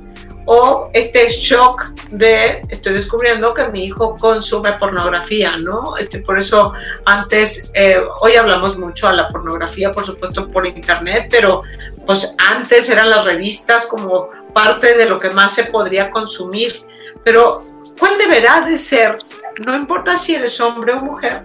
o 0.49 0.89
este 0.93 1.29
shock 1.29 1.91
de 2.09 2.61
estoy 2.69 2.93
descubriendo 2.93 3.53
que 3.53 3.67
mi 3.67 3.83
hijo 3.83 4.15
consume 4.15 4.73
pornografía, 4.73 5.57
¿no? 5.57 5.97
Este, 5.97 6.19
por 6.19 6.39
eso 6.39 6.71
antes, 7.05 7.69
eh, 7.73 7.97
hoy 8.21 8.35
hablamos 8.35 8.77
mucho 8.77 9.09
a 9.09 9.13
la 9.13 9.27
pornografía, 9.27 9.91
por 9.91 10.05
supuesto, 10.05 10.47
por 10.49 10.65
internet, 10.65 11.27
pero 11.29 11.63
pues 12.07 12.33
antes 12.37 12.89
eran 12.89 13.09
las 13.09 13.25
revistas 13.25 13.85
como 13.85 14.29
parte 14.53 14.95
de 14.95 15.05
lo 15.05 15.19
que 15.19 15.29
más 15.29 15.53
se 15.53 15.65
podría 15.65 16.09
consumir. 16.09 16.83
Pero, 17.23 17.65
¿cuál 17.99 18.17
deberá 18.17 18.61
de 18.61 18.77
ser, 18.77 19.17
no 19.59 19.75
importa 19.75 20.15
si 20.15 20.33
eres 20.33 20.59
hombre 20.61 20.93
o 20.93 21.01
mujer, 21.01 21.43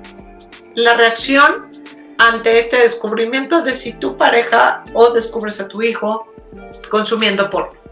la 0.75 0.95
reacción 0.95 1.71
ante 2.17 2.57
este 2.59 2.79
descubrimiento 2.79 3.63
de 3.63 3.75
si 3.75 3.95
tu 3.95 4.17
pareja 4.17 4.85
o 4.95 5.11
descubres 5.11 5.61
a 5.61 5.67
tu 5.67 5.83
hijo 5.83 6.33
consumiendo 6.89 7.51
porno? 7.51 7.83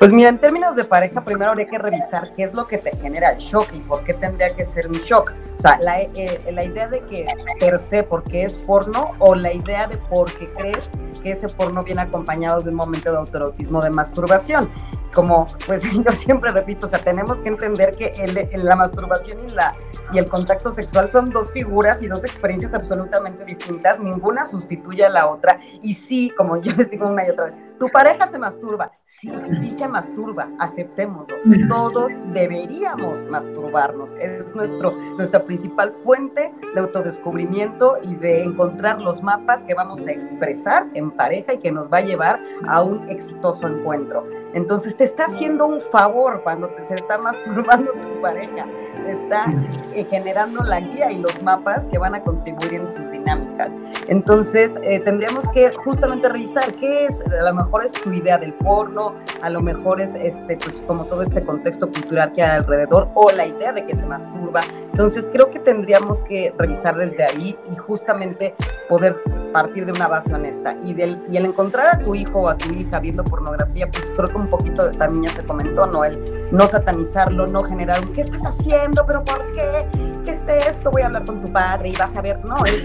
Pues 0.00 0.10
mira, 0.10 0.30
en 0.30 0.38
términos 0.38 0.74
de 0.74 0.84
pareja, 0.84 1.22
primero 1.22 1.50
habría 1.50 1.68
que 1.68 1.78
revisar 1.78 2.34
qué 2.34 2.42
es 2.42 2.54
lo 2.54 2.66
que 2.66 2.78
te 2.78 2.96
genera 2.96 3.32
el 3.32 3.38
shock 3.38 3.68
y 3.74 3.80
por 3.80 4.02
qué 4.02 4.14
tendría 4.14 4.54
que 4.54 4.64
ser 4.64 4.88
un 4.88 4.94
shock. 4.94 5.32
O 5.56 5.58
sea, 5.58 5.78
la, 5.78 6.00
eh, 6.00 6.40
la 6.50 6.64
idea 6.64 6.88
de 6.88 7.04
que 7.04 7.26
per 7.60 7.78
se 7.78 8.02
porque 8.02 8.44
es 8.44 8.56
porno 8.56 9.12
o 9.18 9.34
la 9.34 9.52
idea 9.52 9.86
de 9.86 9.98
por 9.98 10.32
qué 10.32 10.48
crees 10.54 10.90
que 11.20 11.32
ese 11.32 11.48
porno 11.48 11.82
viene 11.82 12.02
acompañado 12.02 12.60
de 12.60 12.70
un 12.70 12.76
momento 12.76 13.10
de 13.10 13.18
autorotismo 13.18 13.82
de 13.82 13.90
masturbación. 13.90 14.70
Como 15.14 15.46
pues 15.66 15.82
yo 16.04 16.12
siempre 16.12 16.52
repito, 16.52 16.86
o 16.86 16.90
sea, 16.90 17.00
tenemos 17.00 17.38
que 17.38 17.48
entender 17.48 17.96
que 17.96 18.06
el, 18.18 18.64
la 18.64 18.76
masturbación 18.76 19.38
y, 19.48 19.52
la, 19.52 19.74
y 20.12 20.18
el 20.18 20.28
contacto 20.28 20.72
sexual 20.72 21.08
son 21.10 21.30
dos 21.30 21.52
figuras 21.52 22.02
y 22.02 22.08
dos 22.08 22.24
experiencias 22.24 22.74
absolutamente 22.74 23.44
distintas, 23.44 24.00
ninguna 24.00 24.44
sustituye 24.44 25.04
a 25.04 25.08
la 25.08 25.28
otra. 25.28 25.58
Y 25.82 25.94
sí, 25.94 26.32
como 26.36 26.60
yo 26.60 26.72
les 26.76 26.90
digo 26.90 27.08
una 27.08 27.26
y 27.26 27.30
otra 27.30 27.44
vez, 27.44 27.56
tu 27.78 27.88
pareja 27.88 28.26
se 28.26 28.38
masturba, 28.38 28.92
sí, 29.04 29.32
sí 29.60 29.74
se 29.78 29.88
masturba, 29.88 30.48
aceptémoslo. 30.58 31.34
Todos 31.68 32.12
deberíamos 32.32 33.24
masturbarnos, 33.24 34.14
es 34.14 34.54
nuestro, 34.54 34.92
nuestra 35.16 35.44
principal 35.44 35.92
fuente 35.92 36.52
de 36.74 36.80
autodescubrimiento 36.80 37.96
y 38.02 38.16
de 38.16 38.44
encontrar 38.44 39.00
los 39.00 39.22
mapas 39.22 39.64
que 39.64 39.74
vamos 39.74 40.06
a 40.06 40.10
expresar 40.10 40.88
en 40.94 41.10
pareja 41.10 41.54
y 41.54 41.58
que 41.58 41.72
nos 41.72 41.90
va 41.90 41.98
a 41.98 42.02
llevar 42.02 42.42
a 42.68 42.82
un 42.82 43.08
exitoso 43.08 43.66
encuentro. 43.66 44.26
Entonces, 44.52 44.96
te 44.96 45.04
está 45.04 45.26
haciendo 45.26 45.66
un 45.66 45.80
favor 45.80 46.42
cuando 46.42 46.68
te, 46.70 46.82
se 46.82 46.96
está 46.96 47.18
masturbando 47.18 47.92
tu 47.92 48.20
pareja, 48.20 48.66
está 49.10 49.46
eh, 49.94 50.06
generando 50.08 50.62
la 50.62 50.80
guía 50.80 51.10
y 51.10 51.18
los 51.18 51.42
mapas 51.42 51.86
que 51.86 51.98
van 51.98 52.14
a 52.14 52.22
contribuir 52.22 52.74
en 52.74 52.86
sus 52.86 53.10
dinámicas. 53.10 53.74
Entonces, 54.08 54.78
eh, 54.82 55.00
tendríamos 55.00 55.48
que 55.50 55.70
justamente 55.70 56.28
revisar 56.28 56.74
qué 56.74 57.06
es, 57.06 57.22
a 57.26 57.42
lo 57.44 57.54
mejor 57.54 57.84
es 57.84 57.92
tu 57.92 58.12
idea 58.12 58.38
del 58.38 58.54
porno, 58.54 59.14
a 59.42 59.50
lo 59.50 59.60
mejor 59.60 60.00
es 60.00 60.14
este, 60.14 60.56
pues, 60.56 60.82
como 60.86 61.04
todo 61.04 61.22
este 61.22 61.42
contexto 61.44 61.88
cultural 61.90 62.32
que 62.32 62.42
hay 62.42 62.58
alrededor 62.58 63.08
o 63.14 63.30
la 63.30 63.46
idea 63.46 63.72
de 63.72 63.84
que 63.84 63.94
se 63.94 64.06
masturba. 64.06 64.60
Entonces, 64.90 65.28
creo 65.32 65.50
que 65.50 65.58
tendríamos 65.58 66.22
que 66.22 66.52
revisar 66.58 66.96
desde 66.96 67.24
ahí 67.24 67.56
y 67.72 67.76
justamente 67.76 68.54
poder 68.88 69.16
partir 69.52 69.86
de 69.86 69.92
una 69.92 70.08
base 70.08 70.34
honesta. 70.34 70.76
Y, 70.84 70.94
del, 70.94 71.22
y 71.28 71.36
el 71.36 71.46
encontrar 71.46 71.94
a 71.94 71.98
tu 71.98 72.14
hijo 72.14 72.40
o 72.40 72.48
a 72.48 72.56
tu 72.56 72.72
hija 72.74 73.00
viendo 73.00 73.24
pornografía, 73.24 73.88
pues 73.90 74.12
creo 74.14 74.28
que 74.28 74.36
un 74.36 74.48
poquito 74.48 74.90
también 74.92 75.24
ya 75.24 75.30
se 75.30 75.44
comentó, 75.44 75.86
¿no? 75.86 76.04
El 76.04 76.48
no 76.52 76.66
satanizarlo, 76.68 77.46
no 77.46 77.62
generar 77.62 78.00
un 78.04 78.12
¿qué 78.12 78.22
estás 78.22 78.42
haciendo? 78.42 78.99
¿Pero 79.06 79.24
por 79.24 79.46
qué? 79.54 79.86
¿Qué 80.24 80.30
es 80.32 80.46
esto? 80.66 80.90
Voy 80.90 81.02
a 81.02 81.06
hablar 81.06 81.24
con 81.24 81.40
tu 81.40 81.52
padre 81.52 81.90
y 81.90 81.96
vas 81.96 82.14
a 82.16 82.22
ver, 82.22 82.44
no, 82.44 82.56
es 82.64 82.82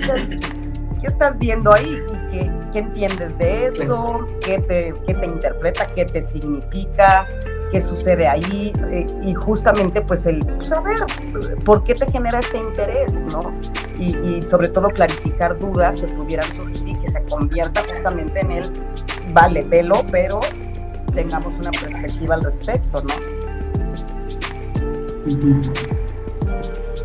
¿qué 1.02 1.08
estás 1.08 1.38
viendo 1.38 1.74
ahí? 1.74 2.02
¿Y 2.14 2.32
qué, 2.32 2.52
qué 2.74 2.80
entiendes 2.80 3.38
de 3.38 3.68
eso? 3.68 4.26
¿Qué 4.44 4.60
te, 4.60 4.94
¿Qué 5.06 5.14
te 5.14 5.26
interpreta? 5.26 5.86
¿Qué 5.88 6.06
te 6.06 6.22
significa? 6.22 7.28
qué 7.72 7.82
sucede 7.82 8.28
ahí 8.28 8.72
eh, 8.92 9.08
y 9.24 9.34
justamente 9.34 10.02
pues 10.02 10.26
el 10.26 10.46
saber 10.64 11.04
pues, 11.32 11.48
por 11.64 11.84
qué 11.84 11.96
te 11.96 12.10
genera 12.12 12.40
este 12.40 12.58
interés, 12.58 13.24
¿no? 13.24 13.52
Y, 13.98 14.16
y, 14.16 14.42
sobre 14.44 14.70
todo 14.70 14.90
clarificar 14.90 15.58
dudas 15.58 15.96
que 15.96 16.08
pudieran 16.08 16.50
surgir 16.54 16.88
y 16.88 16.96
que 16.96 17.10
se 17.10 17.24
convierta 17.24 17.82
justamente 17.84 18.40
en 18.40 18.52
el, 18.52 18.72
vale, 19.34 19.64
velo, 19.64 20.06
pero 20.12 20.42
tengamos 21.14 21.54
una 21.56 21.72
perspectiva 21.72 22.36
al 22.36 22.44
respecto, 22.44 23.02
¿no? 23.02 23.14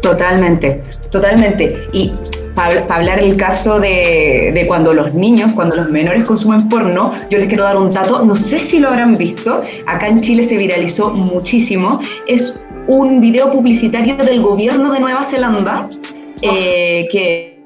Totalmente, 0.02 0.82
totalmente. 1.10 1.88
Y 1.92 2.12
para, 2.54 2.84
hablar 2.94 3.18
el 3.18 3.36
caso 3.36 3.78
de, 3.78 4.50
de, 4.54 4.66
cuando 4.66 4.92
los 4.92 5.14
niños, 5.14 5.52
cuando 5.52 5.76
los 5.76 5.90
menores 5.90 6.24
consumen 6.24 6.68
porno, 6.68 7.12
yo 7.30 7.38
les 7.38 7.48
quiero 7.48 7.64
dar 7.64 7.76
un 7.76 7.90
dato, 7.90 8.24
no 8.24 8.36
sé 8.36 8.58
si 8.58 8.78
lo 8.78 8.88
habrán 8.88 9.16
visto, 9.16 9.62
acá 9.86 10.08
en 10.08 10.20
Chile 10.20 10.42
se 10.42 10.56
viralizó 10.56 11.10
muchísimo, 11.10 12.00
es 12.26 12.54
un 12.88 13.20
video 13.20 13.50
publicitario 13.52 14.16
del 14.16 14.42
gobierno 14.42 14.92
de 14.92 15.00
Nueva 15.00 15.22
Zelanda 15.22 15.88
eh, 16.42 17.08
que 17.12 17.62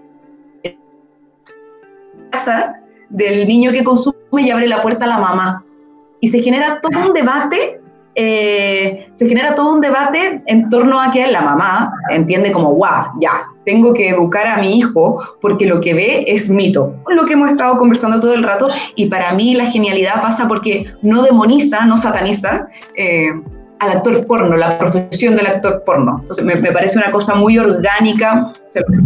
casa 2.30 2.74
del 3.08 3.46
niño 3.46 3.70
que 3.70 3.84
consume 3.84 4.42
y 4.42 4.50
abre 4.50 4.66
la 4.66 4.82
puerta 4.82 5.04
a 5.04 5.08
la 5.08 5.18
mamá 5.18 5.64
y 6.20 6.28
se 6.28 6.42
genera 6.42 6.80
todo 6.80 7.06
un 7.06 7.12
debate, 7.12 7.80
eh, 8.14 9.08
se 9.12 9.28
genera 9.28 9.54
todo 9.54 9.74
un 9.74 9.80
debate 9.80 10.42
en 10.46 10.68
torno 10.68 11.00
a 11.00 11.10
que 11.10 11.26
la 11.26 11.42
mamá 11.42 11.92
entiende 12.10 12.52
como, 12.52 12.74
guau, 12.74 13.06
ya, 13.20 13.42
tengo 13.64 13.94
que 13.94 14.10
educar 14.10 14.46
a 14.46 14.58
mi 14.58 14.78
hijo 14.78 15.18
porque 15.40 15.66
lo 15.66 15.80
que 15.80 15.94
ve 15.94 16.24
es 16.28 16.48
mito, 16.48 16.94
lo 17.08 17.24
que 17.24 17.32
hemos 17.32 17.50
estado 17.50 17.76
conversando 17.78 18.20
todo 18.20 18.34
el 18.34 18.42
rato, 18.42 18.68
y 18.94 19.06
para 19.06 19.32
mí 19.32 19.54
la 19.54 19.66
genialidad 19.66 20.20
pasa 20.22 20.46
porque 20.46 20.86
no 21.02 21.22
demoniza, 21.22 21.84
no 21.84 21.96
sataniza. 21.96 22.68
Eh, 22.96 23.30
al 23.84 23.98
actor 23.98 24.26
porno, 24.26 24.56
la 24.56 24.78
profesión 24.78 25.36
del 25.36 25.46
actor 25.46 25.82
porno. 25.84 26.18
Entonces 26.20 26.44
me, 26.44 26.56
parece 26.72 26.98
una 26.98 27.10
cosa 27.10 27.34
muy 27.34 27.58
orgánica, 27.58 28.52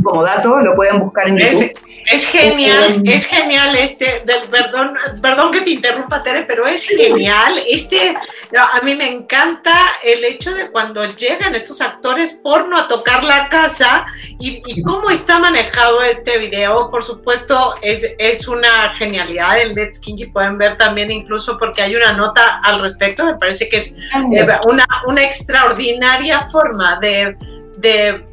como 0.03 0.23
dato, 0.23 0.59
lo 0.61 0.75
pueden 0.75 1.01
buscar 1.01 1.29
en 1.29 1.39
YouTube. 1.39 1.73
Es 2.11 2.27
genial, 2.27 3.03
es 3.05 3.27
genial 3.27 3.77
este, 3.77 4.25
perdón, 4.51 4.95
perdón 5.21 5.53
que 5.53 5.61
te 5.61 5.71
interrumpa 5.71 6.23
Tere, 6.23 6.43
pero 6.43 6.67
es 6.67 6.87
genial. 6.87 7.53
Este, 7.69 8.17
a 8.57 8.81
mí 8.83 8.95
me 8.95 9.13
encanta 9.13 9.75
el 10.03 10.25
hecho 10.25 10.55
de 10.55 10.71
cuando 10.71 11.05
llegan 11.05 11.55
estos 11.55 11.83
actores 11.83 12.41
porno 12.43 12.79
a 12.79 12.89
tocar 12.89 13.25
la 13.25 13.51
casa 13.51 14.07
y, 14.39 14.83
cómo 14.83 15.11
está 15.11 15.39
manejado 15.39 16.01
este 16.01 16.39
video. 16.39 16.91
Por 16.91 17.05
supuesto, 17.05 17.75
es, 17.83 18.07
es 18.17 18.49
una 18.49 18.95
genialidad 18.95 19.61
en 19.61 19.75
Let's 19.75 19.99
Kinky, 19.99 20.27
pueden 20.27 20.57
ver 20.57 20.79
también 20.79 21.11
incluso 21.11 21.59
porque 21.59 21.83
hay 21.83 21.95
una 21.95 22.13
nota 22.13 22.61
al 22.65 22.81
respecto, 22.81 23.27
me 23.27 23.35
parece 23.35 23.69
que 23.69 23.77
es 23.77 23.95
eh, 24.33 24.47
una, 24.69 24.87
una 25.07 25.23
extraordinaria 25.23 26.41
forma 26.41 26.99
de, 27.01 27.37
de 27.77 28.25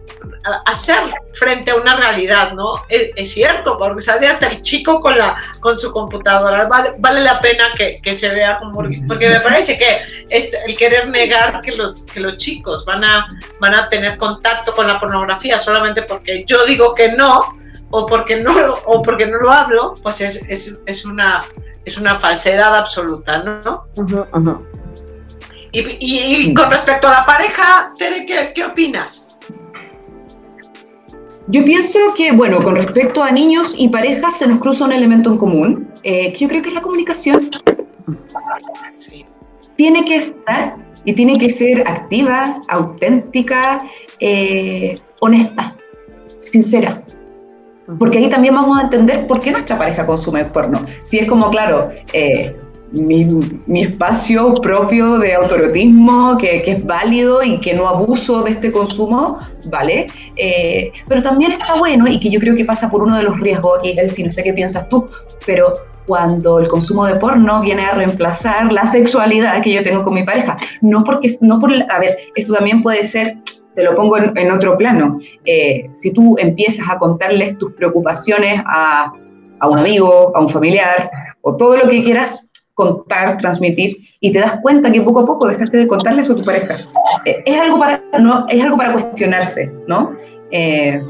hacer 0.65 0.97
frente 1.33 1.71
a 1.71 1.75
una 1.75 1.95
realidad, 1.95 2.53
¿no? 2.53 2.75
Es, 2.89 3.31
cierto, 3.31 3.77
porque 3.77 4.01
sale 4.01 4.27
hasta 4.27 4.47
el 4.47 4.61
chico 4.61 4.99
con, 4.99 5.17
la, 5.17 5.35
con 5.59 5.77
su 5.77 5.91
computadora. 5.91 6.65
Vale, 6.65 6.93
vale 6.97 7.21
la 7.21 7.39
pena 7.39 7.65
que, 7.75 7.99
que 8.01 8.13
se 8.13 8.29
vea 8.29 8.57
como... 8.59 8.83
Porque 9.07 9.29
me 9.29 9.39
parece 9.39 9.77
que 9.77 10.01
el 10.29 10.75
querer 10.77 11.09
negar 11.09 11.61
que 11.61 11.75
los, 11.75 12.05
que 12.05 12.19
los 12.19 12.37
chicos 12.37 12.85
van 12.85 13.03
a, 13.03 13.27
van 13.59 13.75
a 13.75 13.89
tener 13.89 14.17
contacto 14.17 14.73
con 14.73 14.87
la 14.87 14.99
pornografía 14.99 15.59
solamente 15.59 16.03
porque 16.03 16.43
yo 16.45 16.65
digo 16.65 16.93
que 16.95 17.11
no, 17.11 17.57
o 17.89 18.05
porque 18.05 18.37
no, 18.37 18.53
o 18.85 19.01
porque 19.01 19.25
no 19.25 19.37
lo 19.37 19.51
hablo, 19.51 19.95
pues 20.01 20.21
es, 20.21 20.43
es, 20.47 20.77
es 20.85 21.05
una, 21.05 21.43
es 21.83 21.97
una 21.97 22.19
falsedad 22.19 22.75
absoluta, 22.75 23.39
¿no? 23.39 23.87
Y, 25.75 26.47
y, 26.47 26.53
con 26.53 26.71
respecto 26.71 27.09
a 27.09 27.11
la 27.11 27.25
pareja, 27.25 27.93
Tere, 27.97 28.25
¿qué, 28.25 28.53
qué 28.55 28.63
opinas? 28.63 29.27
Yo 31.47 31.65
pienso 31.65 31.99
que, 32.15 32.31
bueno, 32.31 32.63
con 32.63 32.77
respecto 32.77 33.21
a 33.21 33.29
niños 33.29 33.75
y 33.77 33.89
parejas 33.89 34.37
se 34.37 34.47
nos 34.47 34.59
cruza 34.59 34.85
un 34.85 34.93
elemento 34.93 35.31
en 35.31 35.37
común, 35.37 35.91
eh, 36.03 36.31
que 36.31 36.39
yo 36.39 36.47
creo 36.47 36.61
que 36.61 36.69
es 36.69 36.75
la 36.75 36.81
comunicación. 36.81 37.49
Tiene 39.75 40.05
que 40.05 40.15
estar 40.15 40.77
Y 41.07 41.13
tiene 41.13 41.37
que 41.37 41.49
ser 41.51 41.83
activa, 41.85 42.61
auténtica, 42.67 43.83
eh, 44.19 44.97
honesta, 45.19 45.75
sincera. 46.39 47.03
Porque 47.99 48.17
ahí 48.17 48.29
también 48.29 48.55
vamos 48.55 48.79
a 48.79 48.83
entender 48.83 49.27
por 49.27 49.39
qué 49.39 49.51
nuestra 49.51 49.77
pareja 49.77 50.05
consume 50.07 50.45
porno. 50.45 50.83
Si 51.03 51.19
es 51.19 51.27
como, 51.27 51.51
claro, 51.51 51.91
eh, 52.11 52.55
mi, 52.95 53.81
espacio 53.81 54.53
propio 54.55 55.17
de 55.19 55.33
autorotismo, 55.33 56.37
que, 56.37 56.61
que, 56.61 56.71
es 56.71 56.85
válido 56.85 57.43
y 57.43 57.59
que 57.59 57.73
no 57.73 57.87
abuso 57.87 58.43
de 58.43 58.51
este 58.51 58.71
consumo, 58.71 59.39
¿vale? 59.65 60.07
Eh, 60.35 60.91
pero 61.07 61.21
también 61.21 61.51
está 61.51 61.75
bueno, 61.75 62.07
y 62.07 62.19
que 62.19 62.29
yo 62.29 62.39
creo 62.39 62.55
que 62.55 62.65
pasa 62.65 62.89
por 62.89 63.03
uno 63.03 63.17
de 63.17 63.23
los 63.23 63.39
riesgos 63.39 63.79
aquí, 63.79 63.95
si 64.09 64.23
no 64.23 64.31
sé 64.31 64.43
qué 64.43 64.53
piensas 64.53 64.87
tú, 64.89 65.07
pero 65.45 65.73
cuando 66.05 66.59
el 66.59 66.67
consumo 66.67 67.05
de 67.05 67.15
porno 67.15 67.61
viene 67.61 67.83
a 67.83 67.95
reemplazar 67.95 68.71
la 68.71 68.85
sexualidad 68.85 69.61
que 69.63 69.73
yo 69.73 69.83
tengo 69.83 70.03
con 70.03 70.13
mi 70.13 70.23
pareja. 70.23 70.55
No 70.81 71.03
porque, 71.03 71.35
no 71.41 71.59
por, 71.59 71.71
a 71.73 71.99
ver, 71.99 72.17
esto 72.35 72.53
también 72.53 72.83
puede 72.83 73.03
ser, 73.05 73.37
te 73.75 73.83
lo 73.83 73.95
pongo 73.95 74.17
en, 74.17 74.51
otro 74.51 74.77
plano, 74.77 75.19
eh, 75.45 75.89
si 75.93 76.11
tú 76.11 76.35
empiezas 76.37 76.87
a 76.89 76.97
contarles 76.97 77.57
tus 77.57 77.73
preocupaciones 77.73 78.61
a, 78.65 79.11
a 79.59 79.67
un 79.67 79.79
amigo, 79.79 80.31
a 80.35 80.39
un 80.39 80.49
familiar, 80.49 81.09
o 81.41 81.55
todo 81.57 81.77
lo 81.77 81.89
que 81.89 82.03
quieras 82.03 82.44
contar, 82.75 83.37
transmitir, 83.37 83.97
y 84.19 84.31
te 84.31 84.39
das 84.39 84.59
cuenta 84.61 84.91
que 84.91 85.01
poco 85.01 85.21
a 85.21 85.25
poco 85.25 85.47
dejaste 85.47 85.77
de 85.77 85.87
contarle 85.87 86.21
eso 86.21 86.33
a 86.33 86.35
tu 86.35 86.43
pareja. 86.43 86.77
Eh, 87.25 87.41
es, 87.45 87.59
algo 87.59 87.79
para, 87.79 88.01
no, 88.19 88.45
es 88.49 88.61
algo 88.61 88.77
para 88.77 88.93
cuestionarse, 88.93 89.71
¿no? 89.87 90.13
Eh, 90.51 91.01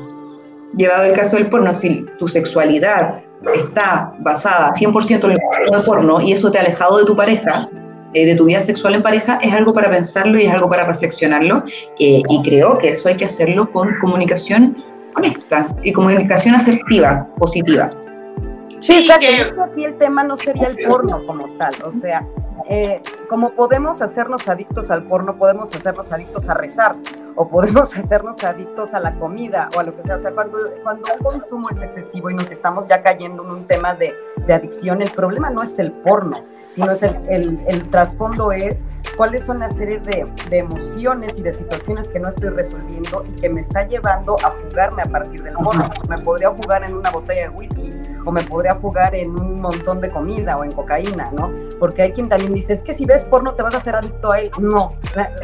llevado 0.77 1.03
el 1.05 1.13
caso 1.13 1.37
del 1.37 1.47
porno, 1.47 1.73
si 1.73 2.05
tu 2.19 2.27
sexualidad 2.27 3.19
está 3.53 4.13
basada 4.19 4.73
100% 4.73 5.25
en 5.25 5.31
el 5.31 5.83
porno 5.83 6.21
y 6.21 6.31
eso 6.31 6.51
te 6.51 6.57
ha 6.57 6.61
alejado 6.61 6.99
de 6.99 7.05
tu 7.05 7.15
pareja, 7.15 7.67
eh, 8.13 8.25
de 8.25 8.35
tu 8.35 8.45
vida 8.45 8.59
sexual 8.59 8.95
en 8.95 9.03
pareja, 9.03 9.39
es 9.41 9.51
algo 9.51 9.73
para 9.73 9.89
pensarlo 9.89 10.39
y 10.39 10.45
es 10.45 10.53
algo 10.53 10.69
para 10.69 10.85
reflexionarlo. 10.85 11.63
y 11.97 12.41
creo 12.43 12.77
que 12.77 12.89
eso 12.89 13.09
hay 13.09 13.17
que 13.17 13.25
hacerlo 13.25 13.71
con 13.71 13.89
comunicación 13.99 14.77
honesta 15.15 15.67
y 15.83 15.91
comunicación 15.91 16.55
asertiva, 16.55 17.27
positiva. 17.37 17.89
Sí, 18.79 18.93
exacto. 18.93 19.25
Que... 19.25 19.61
aquí 19.61 19.85
el 19.85 19.97
tema 19.97 20.23
no 20.23 20.35
sería 20.35 20.67
el 20.67 20.77
porno 20.87 21.25
como 21.25 21.57
tal. 21.57 21.73
O 21.83 21.91
sea, 21.91 22.27
eh, 22.67 23.01
como 23.29 23.51
podemos 23.51 24.01
hacernos 24.01 24.47
adictos 24.47 24.91
al 24.91 25.03
porno, 25.03 25.37
podemos 25.37 25.73
hacernos 25.75 26.11
adictos 26.11 26.49
a 26.49 26.53
rezar 26.53 26.95
o 27.35 27.47
podemos 27.47 27.95
hacernos 27.97 28.43
adictos 28.43 28.93
a 28.93 28.99
la 28.99 29.17
comida 29.19 29.69
o 29.75 29.79
a 29.79 29.83
lo 29.83 29.95
que 29.95 30.03
sea. 30.03 30.15
O 30.15 30.19
sea, 30.19 30.31
cuando, 30.31 30.57
cuando 30.83 31.07
el 31.13 31.21
consumo 31.21 31.69
es 31.69 31.81
excesivo 31.81 32.29
y 32.29 32.33
nos 32.33 32.49
estamos 32.49 32.87
ya 32.87 33.03
cayendo 33.03 33.43
en 33.43 33.51
un 33.51 33.67
tema 33.67 33.93
de, 33.93 34.13
de 34.45 34.53
adicción, 34.53 35.01
el 35.01 35.11
problema 35.11 35.49
no 35.49 35.61
es 35.61 35.77
el 35.79 35.91
porno, 35.91 36.37
sino 36.69 36.91
es 36.91 37.03
el, 37.03 37.17
el, 37.27 37.59
el 37.67 37.89
trasfondo 37.89 38.51
es 38.51 38.85
cuáles 39.15 39.45
son 39.45 39.59
la 39.59 39.69
serie 39.69 39.99
de, 39.99 40.25
de, 40.49 40.57
emociones 40.57 41.37
y 41.37 41.41
de 41.41 41.53
situaciones 41.53 42.09
que 42.09 42.19
no 42.19 42.27
estoy 42.27 42.49
resolviendo 42.49 43.23
y 43.27 43.33
que 43.39 43.49
me 43.49 43.61
está 43.61 43.87
llevando 43.87 44.35
a 44.43 44.51
fugarme 44.51 45.03
a 45.03 45.05
partir 45.05 45.43
del 45.43 45.53
porno. 45.53 45.89
Me 46.09 46.17
podría 46.19 46.51
fugar 46.51 46.83
en 46.83 46.95
una 46.95 47.11
botella 47.11 47.43
de 47.43 47.49
whisky 47.49 47.93
o 48.25 48.31
me 48.31 48.41
podría 48.43 48.75
fugar 48.75 49.15
en 49.15 49.31
un 49.31 49.61
montón 49.61 50.01
de 50.01 50.09
comida 50.09 50.57
o 50.57 50.63
en 50.63 50.71
cocaína, 50.71 51.31
¿no? 51.31 51.51
Porque 51.79 52.01
hay 52.01 52.11
quien 52.11 52.29
también 52.29 52.53
dice, 52.53 52.73
es 52.73 52.81
que 52.81 52.93
si 52.93 53.05
ves 53.05 53.23
porno 53.23 53.53
te 53.53 53.63
vas 53.63 53.73
a 53.73 53.77
hacer 53.77 53.95
adicto 53.95 54.31
a 54.31 54.39
él. 54.39 54.51
No, 54.59 54.93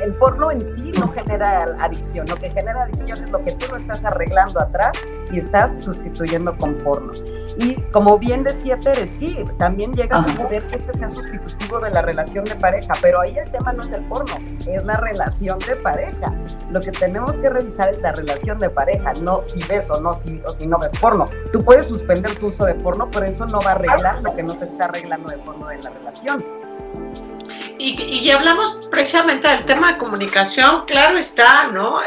el 0.04 0.13
porno 0.13 0.51
en 0.51 0.62
sí 0.62 0.91
no 0.99 1.10
genera 1.12 1.65
adicción, 1.84 2.28
lo 2.28 2.36
que 2.36 2.50
genera 2.50 2.84
adicción 2.84 3.24
es 3.24 3.32
lo 3.32 3.44
que 3.44 3.54
tú 3.54 3.65
no 3.70 3.78
estás 3.78 4.04
arreglando 4.06 4.60
atrás 4.60 4.98
y 5.32 5.39
estás 5.39 5.82
sustituyendo 5.82 6.58
con 6.58 6.76
porno. 6.80 7.13
Y 7.58 7.76
como 7.91 8.17
bien 8.17 8.44
decía 8.44 8.80
Tere, 8.80 9.08
sí, 9.08 9.46
también 9.58 9.94
llega 9.94 10.17
a 10.17 10.24
suceder 10.24 10.65
que 10.67 10.78
este 10.78 10.98
sea 10.98 11.10
sustitutivo 11.10 11.80
de 11.80 11.91
la 11.91 12.02
relación 12.02 12.46
de 12.46 12.56
pareja, 12.56 12.94
pero 13.02 13.22
ahí 13.22 13.38
el 13.38 13.52
tema 13.52 13.74
no 13.74 13.84
es 13.84 13.91
el 13.91 14.04
porno, 14.06 14.36
es 14.65 14.86
la 14.86 14.98
relación 14.98 15.60
de 15.60 15.76
pareja. 15.76 16.34
Lo 16.70 16.82
que 16.82 16.91
tenemos 16.91 17.38
que 17.38 17.50
revisar 17.50 17.89
es 17.89 18.00
la 18.00 18.13
relación 18.13 18.58
de 18.60 18.70
pareja, 18.70 19.13
no 19.13 19.41
si 19.41 19.62
ves 19.63 19.89
o 19.89 20.00
no, 20.00 20.15
si, 20.15 20.41
o 20.46 20.54
si 20.54 20.65
no 20.65 20.80
ves 20.80 20.91
porno. 21.00 21.26
Tú 21.52 21.63
puedes 21.63 21.86
suspender 21.86 22.34
tu 22.36 22.48
uso 22.48 22.65
de 22.65 22.76
porno, 22.76 23.10
pero 23.12 23.26
eso 23.26 23.46
no 23.46 23.60
va 23.62 23.72
a 23.72 23.76
arreglar 23.76 24.22
lo 24.22 24.34
que 24.34 24.44
no 24.44 24.56
se 24.56 24.65
está 24.65 24.86
arreglando 24.86 25.30
de 25.30 25.38
porno 25.38 25.70
en 25.72 25.84
la 25.84 25.89
relación. 25.89 26.61
Y, 27.84 28.30
hablamos 28.30 28.78
precisamente 28.92 29.48
del 29.48 29.66
tema 29.66 29.94
de 29.94 29.98
comunicación, 29.98 30.86
claro 30.86 31.18
está, 31.18 31.68
¿no? 31.68 32.00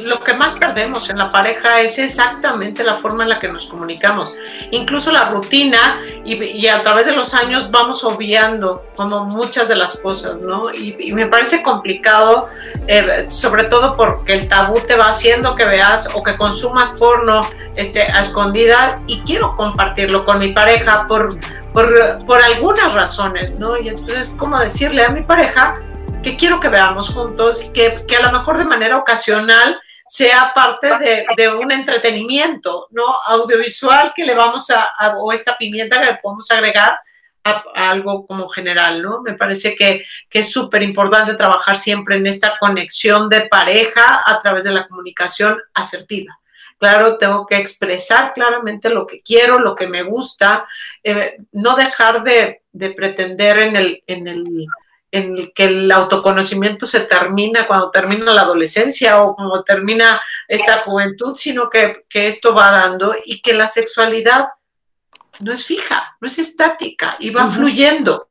Lo 0.00 0.24
que 0.24 0.32
más 0.32 0.54
perdemos 0.54 1.10
en 1.10 1.18
la 1.18 1.30
pareja 1.30 1.80
es 1.80 1.98
exactamente 1.98 2.82
la 2.82 2.94
forma 2.94 3.24
en 3.24 3.28
la 3.28 3.38
que 3.38 3.48
nos 3.48 3.66
comunicamos. 3.66 4.34
Incluso 4.70 5.12
la 5.12 5.28
rutina 5.28 6.00
y, 6.24 6.66
a 6.66 6.82
través 6.82 7.04
de 7.04 7.14
los 7.14 7.34
años 7.34 7.70
vamos 7.70 8.04
obviando 8.04 8.84
como 8.96 9.26
muchas 9.26 9.68
de 9.68 9.76
las 9.76 9.98
cosas, 9.98 10.40
¿no? 10.40 10.72
Y, 10.72 11.12
me 11.12 11.26
parece 11.26 11.62
complicado, 11.62 12.48
eh, 12.86 13.26
sobre 13.28 13.64
todo 13.64 13.96
porque 13.96 14.32
el 14.32 14.48
tabú 14.48 14.80
te 14.80 14.96
va 14.96 15.08
haciendo 15.08 15.54
que 15.54 15.66
veas 15.66 16.08
o 16.14 16.22
que 16.22 16.38
consumas 16.38 16.92
porno 16.92 17.46
este, 17.74 18.00
a 18.00 18.20
escondida 18.20 19.02
y 19.06 19.20
quiero 19.20 19.56
compartirlo 19.56 20.24
con 20.24 20.38
mi 20.38 20.54
pareja 20.54 21.06
por 21.06 21.36
por, 22.26 22.40
algunas 22.42 22.94
razones, 22.94 23.58
¿no? 23.58 23.76
Y 23.78 23.90
entonces, 23.90 24.34
¿cómo 24.38 24.58
decirle 24.58 25.04
a 25.04 25.10
mi 25.10 25.22
pareja 25.22 25.82
que 26.22 26.34
quiero 26.34 26.58
que 26.58 26.70
veamos 26.70 27.10
juntos 27.10 27.62
y 27.62 27.68
que, 27.68 28.16
a 28.16 28.22
lo 28.22 28.32
mejor 28.32 28.56
de 28.56 28.64
manera 28.64 28.96
ocasional 28.96 29.78
sea 30.06 30.52
parte 30.54 30.98
de, 30.98 31.26
de, 31.36 31.54
un 31.54 31.70
entretenimiento, 31.70 32.86
¿no? 32.92 33.04
Audiovisual 33.26 34.12
que 34.14 34.24
le 34.24 34.34
vamos 34.34 34.70
a, 34.70 35.16
o 35.18 35.32
esta 35.32 35.58
pimienta 35.58 36.00
que 36.00 36.06
le 36.06 36.18
podemos 36.22 36.50
agregar 36.50 36.98
a, 37.44 37.62
algo 37.74 38.26
como 38.26 38.48
general, 38.48 39.02
¿no? 39.02 39.20
Me 39.20 39.34
parece 39.34 39.76
que, 39.76 40.06
que 40.30 40.38
es 40.38 40.50
súper 40.50 40.82
importante 40.82 41.34
trabajar 41.34 41.76
siempre 41.76 42.16
en 42.16 42.26
esta 42.26 42.56
conexión 42.58 43.28
de 43.28 43.48
pareja 43.48 44.22
a 44.24 44.38
través 44.38 44.64
de 44.64 44.72
la 44.72 44.88
comunicación 44.88 45.58
asertiva. 45.74 46.38
Claro, 46.78 47.16
tengo 47.16 47.46
que 47.46 47.56
expresar 47.56 48.34
claramente 48.34 48.90
lo 48.90 49.06
que 49.06 49.22
quiero, 49.22 49.58
lo 49.58 49.74
que 49.74 49.86
me 49.86 50.02
gusta, 50.02 50.66
eh, 51.02 51.36
no 51.52 51.74
dejar 51.74 52.22
de, 52.22 52.62
pretender 52.94 53.60
en 53.60 53.76
el, 53.76 54.02
en 54.06 54.28
el 54.28 54.66
en 55.10 55.52
que 55.54 55.64
el 55.64 55.90
autoconocimiento 55.90 56.86
se 56.86 57.00
termina 57.00 57.66
cuando 57.66 57.90
termina 57.90 58.34
la 58.34 58.42
adolescencia 58.42 59.22
o 59.22 59.34
cuando 59.34 59.62
termina 59.62 60.20
esta 60.48 60.82
juventud, 60.82 61.36
sino 61.36 61.70
que, 61.70 62.04
esto 62.12 62.54
va 62.54 62.70
dando 62.70 63.14
y 63.24 63.40
que 63.40 63.54
la 63.54 63.66
sexualidad 63.66 64.48
no 65.40 65.52
es 65.52 65.64
fija, 65.64 66.16
no 66.20 66.26
es 66.26 66.38
estática 66.38 67.16
y 67.18 67.30
va 67.30 67.48
fluyendo 67.48 68.26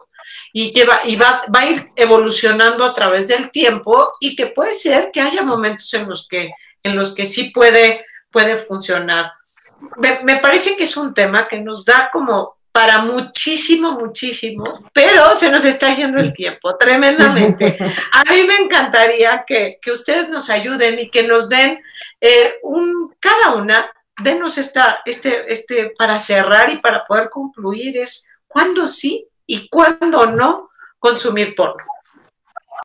y 0.54 0.74
que 0.74 0.86
va, 0.86 1.02
y 1.04 1.16
va, 1.16 1.42
va, 1.54 1.62
a 1.62 1.70
ir 1.70 1.92
evolucionando 1.96 2.84
a 2.84 2.94
través 2.94 3.28
del 3.28 3.52
tiempo 3.52 4.14
y 4.20 4.36
que 4.36 4.48
puede 4.48 4.74
ser 4.74 5.12
que 5.12 5.22
haya 5.22 5.44
momentos 5.44 5.94
en 5.94 6.08
los 6.08 6.28
que, 6.28 6.52
en 6.84 6.96
los 6.96 7.14
que 7.14 7.26
sí 7.26 7.52
puede 7.52 8.06
puede 8.36 8.58
funcionar. 8.58 9.32
Me, 9.96 10.40
parece 10.42 10.76
que 10.76 10.84
es 10.84 10.98
un 10.98 11.14
tema 11.14 11.48
que 11.48 11.62
nos 11.62 11.86
da 11.86 12.10
como 12.12 12.58
para 12.70 13.00
muchísimo, 13.00 13.94
muchísimo, 13.94 14.90
pero 14.92 15.34
se 15.36 15.50
nos 15.50 15.64
está 15.64 15.96
yendo 15.96 16.20
el 16.20 16.34
tiempo 16.34 16.76
tremendamente. 16.76 17.78
A 18.12 18.30
mí 18.30 18.44
me 18.44 18.58
encantaría 18.58 19.46
que, 19.48 19.80
ustedes 19.90 20.28
nos 20.30 20.50
ayuden 20.50 21.00
y 21.00 21.10
que 21.10 21.24
nos 21.24 21.48
den 21.48 21.82
eh, 22.20 22.56
un, 22.64 23.16
cada 23.22 23.56
una, 23.56 23.90
denos 24.22 24.58
esta, 24.58 25.00
este, 25.06 25.50
este, 25.50 25.94
para 25.98 26.20
cerrar 26.20 26.70
y 26.70 26.80
para 26.80 27.06
poder 27.06 27.30
concluir 27.30 27.98
es 27.98 28.28
cuándo 28.50 28.86
sí 28.86 29.26
y 29.48 29.70
cuándo 29.70 30.26
no 30.26 30.72
consumir 31.00 31.56
porno. 31.56 31.86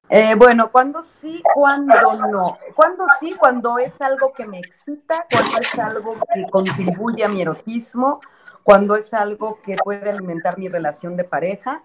Eh, 0.09 0.35
bueno, 0.35 0.72
cuando 0.72 1.03
sí, 1.03 1.42
cuando 1.55 2.14
no. 2.31 2.59
Cuando 2.74 3.05
sí, 3.18 3.33
cuando 3.38 3.79
es 3.79 4.00
algo 4.00 4.33
que 4.33 4.46
me 4.46 4.59
excita, 4.59 5.26
cuando 5.31 5.59
es 5.59 5.79
algo 5.79 6.16
que 6.35 6.50
contribuye 6.50 7.24
a 7.24 7.29
mi 7.29 7.42
erotismo, 7.42 8.20
cuando 8.64 8.96
es 8.96 9.14
algo 9.14 9.61
que 9.62 9.76
puede 9.76 10.11
alimentar 10.11 10.59
mi 10.59 10.68
relación 10.68 11.16
de 11.16 11.24
pareja. 11.24 11.85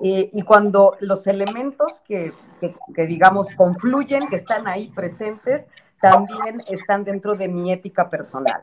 Eh, 0.00 0.30
y 0.32 0.42
cuando 0.42 0.96
los 1.00 1.26
elementos 1.26 2.00
que, 2.02 2.32
que, 2.60 3.06
digamos, 3.06 3.48
confluyen, 3.56 4.28
que 4.28 4.36
están 4.36 4.68
ahí 4.68 4.88
presentes, 4.88 5.68
también 6.00 6.62
están 6.66 7.02
dentro 7.04 7.34
de 7.34 7.48
mi 7.48 7.72
ética 7.72 8.08
personal. 8.08 8.62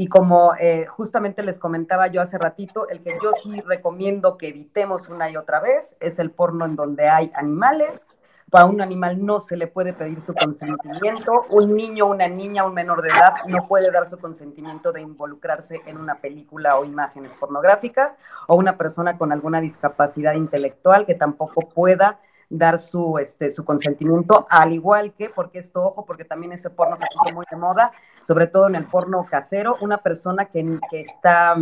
Y 0.00 0.06
como 0.06 0.54
eh, 0.60 0.86
justamente 0.86 1.42
les 1.42 1.58
comentaba 1.58 2.06
yo 2.06 2.20
hace 2.20 2.38
ratito, 2.38 2.88
el 2.88 3.02
que 3.02 3.18
yo 3.20 3.32
sí 3.32 3.60
recomiendo 3.62 4.38
que 4.38 4.46
evitemos 4.46 5.08
una 5.08 5.28
y 5.28 5.36
otra 5.36 5.58
vez 5.58 5.96
es 5.98 6.20
el 6.20 6.30
porno 6.30 6.66
en 6.66 6.76
donde 6.76 7.08
hay 7.08 7.32
animales, 7.34 8.06
para 8.48 8.66
un 8.66 8.80
animal 8.80 9.26
no 9.26 9.40
se 9.40 9.56
le 9.56 9.66
puede 9.66 9.92
pedir 9.92 10.22
su 10.22 10.34
consentimiento. 10.34 11.32
Un 11.50 11.74
niño, 11.74 12.06
una 12.06 12.28
niña, 12.28 12.64
un 12.64 12.74
menor 12.74 13.02
de 13.02 13.08
edad 13.08 13.34
no 13.48 13.66
puede 13.66 13.90
dar 13.90 14.06
su 14.06 14.18
consentimiento 14.18 14.92
de 14.92 15.00
involucrarse 15.00 15.80
en 15.84 15.98
una 15.98 16.20
película 16.20 16.78
o 16.78 16.84
imágenes 16.84 17.34
pornográficas. 17.34 18.18
O 18.46 18.54
una 18.54 18.78
persona 18.78 19.18
con 19.18 19.32
alguna 19.32 19.60
discapacidad 19.60 20.34
intelectual 20.34 21.06
que 21.06 21.16
tampoco 21.16 21.68
pueda 21.70 22.20
dar 22.50 22.78
su, 22.78 23.18
este, 23.18 23.50
su 23.50 23.64
consentimiento, 23.64 24.46
al 24.50 24.72
igual 24.72 25.12
que, 25.12 25.30
porque 25.30 25.58
esto, 25.58 25.84
ojo, 25.84 26.04
porque 26.04 26.24
también 26.24 26.52
ese 26.52 26.70
porno 26.70 26.96
se 26.96 27.06
puso 27.14 27.34
muy 27.34 27.44
de 27.50 27.56
moda, 27.56 27.92
sobre 28.22 28.46
todo 28.46 28.68
en 28.68 28.74
el 28.74 28.86
porno 28.86 29.26
casero, 29.30 29.76
una 29.80 29.98
persona 29.98 30.46
que, 30.46 30.78
que 30.90 31.00
está 31.00 31.56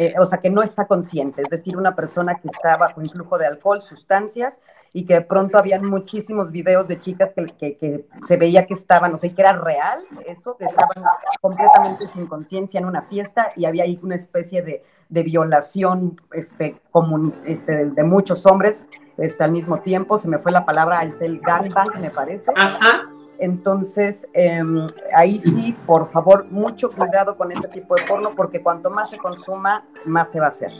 eh, 0.00 0.14
o 0.20 0.24
sea, 0.24 0.38
que 0.38 0.48
no 0.48 0.62
está 0.62 0.86
consciente, 0.86 1.42
es 1.42 1.48
decir, 1.48 1.76
una 1.76 1.96
persona 1.96 2.36
que 2.36 2.46
está 2.46 2.76
bajo 2.76 3.00
influjo 3.02 3.36
de 3.36 3.46
alcohol, 3.46 3.82
sustancias, 3.82 4.60
y 4.92 5.04
que 5.04 5.14
de 5.14 5.20
pronto 5.22 5.58
habían 5.58 5.84
muchísimos 5.84 6.52
videos 6.52 6.86
de 6.86 7.00
chicas 7.00 7.34
que, 7.34 8.06
se 8.22 8.36
veía 8.36 8.64
que 8.64 8.74
estaban, 8.74 9.12
o 9.12 9.16
sea, 9.16 9.34
que 9.34 9.42
era 9.42 9.54
real 9.54 10.04
eso, 10.24 10.56
que 10.56 10.66
estaban 10.66 11.04
completamente 11.40 12.06
sin 12.06 12.28
conciencia 12.28 12.78
en 12.78 12.86
una 12.86 13.02
fiesta 13.02 13.50
y 13.56 13.64
había 13.64 13.82
ahí 13.82 13.98
una 14.00 14.14
especie 14.14 14.62
de, 14.62 14.84
violación 15.08 16.20
este, 16.32 16.80
este, 17.44 17.86
de, 17.86 18.02
muchos 18.04 18.46
hombres 18.46 18.86
este, 19.18 19.44
al 19.44 19.52
mismo 19.52 19.80
tiempo, 19.80 20.16
se 20.16 20.28
me 20.28 20.38
fue 20.38 20.52
la 20.52 20.64
palabra, 20.64 21.02
es 21.02 21.20
el 21.20 21.40
gangbang, 21.40 22.00
me 22.00 22.10
parece. 22.10 22.52
Ajá 22.56 23.08
entonces, 23.38 24.26
em, 24.32 24.84
ahí 25.14 25.38
sí, 25.38 25.76
por 25.86 26.08
favor, 26.10 26.46
mucho 26.50 26.90
cuidado 26.90 27.36
con 27.36 27.52
este 27.52 27.68
tipo 27.68 27.94
de 27.94 28.02
porno, 28.02 28.34
porque 28.34 28.62
cuanto 28.62 28.90
más 28.90 29.10
se 29.10 29.18
consuma, 29.18 29.84
más 30.04 30.30
se 30.30 30.40
va 30.40 30.46
a 30.46 30.48
hacer. 30.48 30.72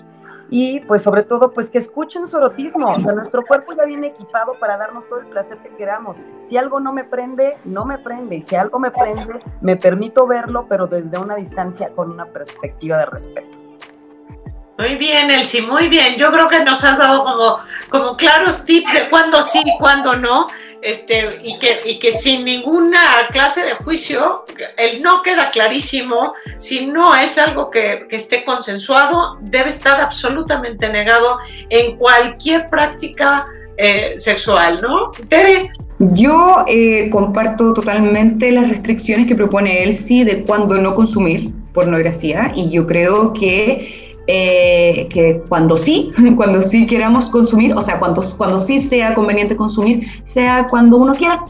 Y 0.50 0.80
pues 0.80 1.02
sobre 1.02 1.22
todo, 1.22 1.52
pues 1.52 1.70
que 1.70 1.78
escuchen 1.78 2.26
su 2.26 2.36
erotismo. 2.36 2.88
O 2.88 3.00
sea, 3.00 3.12
nuestro 3.12 3.44
cuerpo 3.44 3.72
ya 3.74 3.84
viene 3.84 4.08
equipado 4.08 4.58
para 4.58 4.76
darnos 4.76 5.08
todo 5.08 5.20
el 5.20 5.26
placer 5.26 5.58
que 5.58 5.70
queramos. 5.76 6.20
Si 6.40 6.56
algo 6.56 6.80
no 6.80 6.92
me 6.92 7.04
prende, 7.04 7.58
no 7.64 7.84
me 7.84 7.98
prende. 7.98 8.36
Y 8.36 8.42
si 8.42 8.56
algo 8.56 8.80
me 8.80 8.90
prende, 8.90 9.40
me 9.60 9.76
permito 9.76 10.26
verlo, 10.26 10.66
pero 10.68 10.88
desde 10.88 11.18
una 11.18 11.36
distancia 11.36 11.94
con 11.94 12.10
una 12.10 12.26
perspectiva 12.26 12.98
de 12.98 13.06
respeto. 13.06 13.57
Muy 14.78 14.94
bien, 14.94 15.28
Elsie, 15.28 15.62
muy 15.62 15.88
bien. 15.88 16.14
Yo 16.16 16.30
creo 16.30 16.46
que 16.46 16.60
nos 16.60 16.84
has 16.84 16.98
dado 16.98 17.24
como, 17.90 18.16
claros 18.16 18.64
tips 18.64 18.92
de 18.92 19.08
cuándo 19.10 19.42
sí 19.42 19.60
y 19.64 19.76
cuándo 19.76 20.14
no 20.14 20.46
este, 20.80 21.40
y, 21.42 21.58
que, 21.58 21.80
y 21.84 21.98
que 21.98 22.12
sin 22.12 22.44
ninguna 22.44 23.00
clase 23.32 23.64
de 23.64 23.74
juicio, 23.74 24.44
el 24.76 25.02
no 25.02 25.22
queda 25.22 25.50
clarísimo, 25.50 26.32
si 26.58 26.86
no 26.86 27.16
es 27.16 27.38
algo 27.38 27.70
que, 27.70 28.06
esté 28.10 28.44
consensuado, 28.44 29.38
debe 29.40 29.68
estar 29.68 30.00
absolutamente 30.00 30.88
negado 30.88 31.38
en 31.70 31.96
cualquier 31.96 32.70
práctica 32.70 33.46
eh, 33.76 34.12
sexual, 34.16 34.80
¿no? 34.80 35.10
Tere. 35.28 35.72
Yo 35.98 36.64
eh, 36.68 37.10
comparto 37.10 37.74
totalmente 37.74 38.52
las 38.52 38.68
restricciones 38.68 39.26
que 39.26 39.34
propone 39.34 39.82
Elsie 39.82 40.24
de 40.24 40.44
cuándo 40.44 40.76
no 40.76 40.94
consumir 40.94 41.50
pornografía 41.72 42.52
y 42.54 42.70
yo 42.70 42.86
creo 42.86 43.32
que 43.32 44.07
eh, 44.30 45.08
que 45.08 45.42
cuando 45.48 45.78
sí, 45.78 46.12
cuando 46.36 46.60
sí 46.60 46.86
queramos 46.86 47.30
consumir, 47.30 47.72
o 47.74 47.80
sea, 47.80 47.98
cuando, 47.98 48.22
cuando 48.36 48.58
sí 48.58 48.78
sea 48.78 49.14
conveniente 49.14 49.56
consumir, 49.56 50.06
sea 50.24 50.66
cuando 50.68 50.98
uno 50.98 51.14
quiera, 51.14 51.46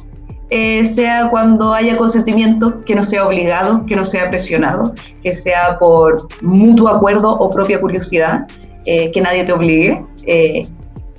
eh, 0.50 0.84
sea 0.84 1.28
cuando 1.28 1.74
haya 1.74 1.96
consentimiento, 1.96 2.84
que 2.84 2.94
no 2.94 3.02
sea 3.02 3.26
obligado, 3.26 3.84
que 3.84 3.96
no 3.96 4.04
sea 4.04 4.30
presionado, 4.30 4.94
que 5.24 5.34
sea 5.34 5.76
por 5.80 6.28
mutuo 6.40 6.88
acuerdo 6.88 7.30
o 7.30 7.50
propia 7.50 7.80
curiosidad, 7.80 8.46
eh, 8.84 9.10
que 9.10 9.20
nadie 9.20 9.44
te 9.44 9.52
obligue. 9.52 10.04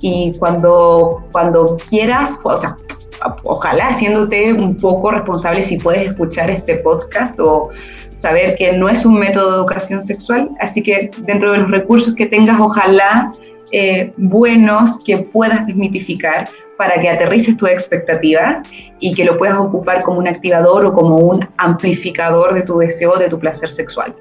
y 0.02 0.32
cuando, 0.38 1.22
cuando 1.30 1.76
quieras, 1.90 2.40
o 2.42 2.56
sea, 2.56 2.74
ojalá 3.44 3.88
haciéndote 3.88 4.52
un 4.52 4.76
poco 4.76 5.10
responsable 5.10 5.62
si 5.62 5.78
puedes 5.78 6.10
escuchar 6.10 6.50
este 6.50 6.76
podcast 6.76 7.38
o 7.40 7.70
saber 8.14 8.56
que 8.56 8.72
no 8.72 8.88
es 8.88 9.04
un 9.04 9.18
método 9.18 9.50
de 9.50 9.56
educación 9.56 10.02
sexual, 10.02 10.50
así 10.60 10.82
que 10.82 11.10
dentro 11.18 11.52
de 11.52 11.58
los 11.58 11.70
recursos 11.70 12.14
que 12.14 12.26
tengas, 12.26 12.60
ojalá 12.60 13.32
eh, 13.72 14.12
buenos 14.16 15.00
que 15.04 15.18
puedas 15.18 15.66
desmitificar 15.66 16.48
para 16.76 17.00
que 17.00 17.08
aterrices 17.08 17.56
tus 17.56 17.68
expectativas 17.68 18.62
y 18.98 19.14
que 19.14 19.24
lo 19.24 19.36
puedas 19.36 19.58
ocupar 19.58 20.02
como 20.02 20.18
un 20.18 20.28
activador 20.28 20.86
o 20.86 20.92
como 20.92 21.16
un 21.18 21.46
amplificador 21.58 22.54
de 22.54 22.62
tu 22.62 22.78
deseo, 22.78 23.16
de 23.16 23.28
tu 23.28 23.38
placer 23.38 23.70
sexual. 23.70 24.14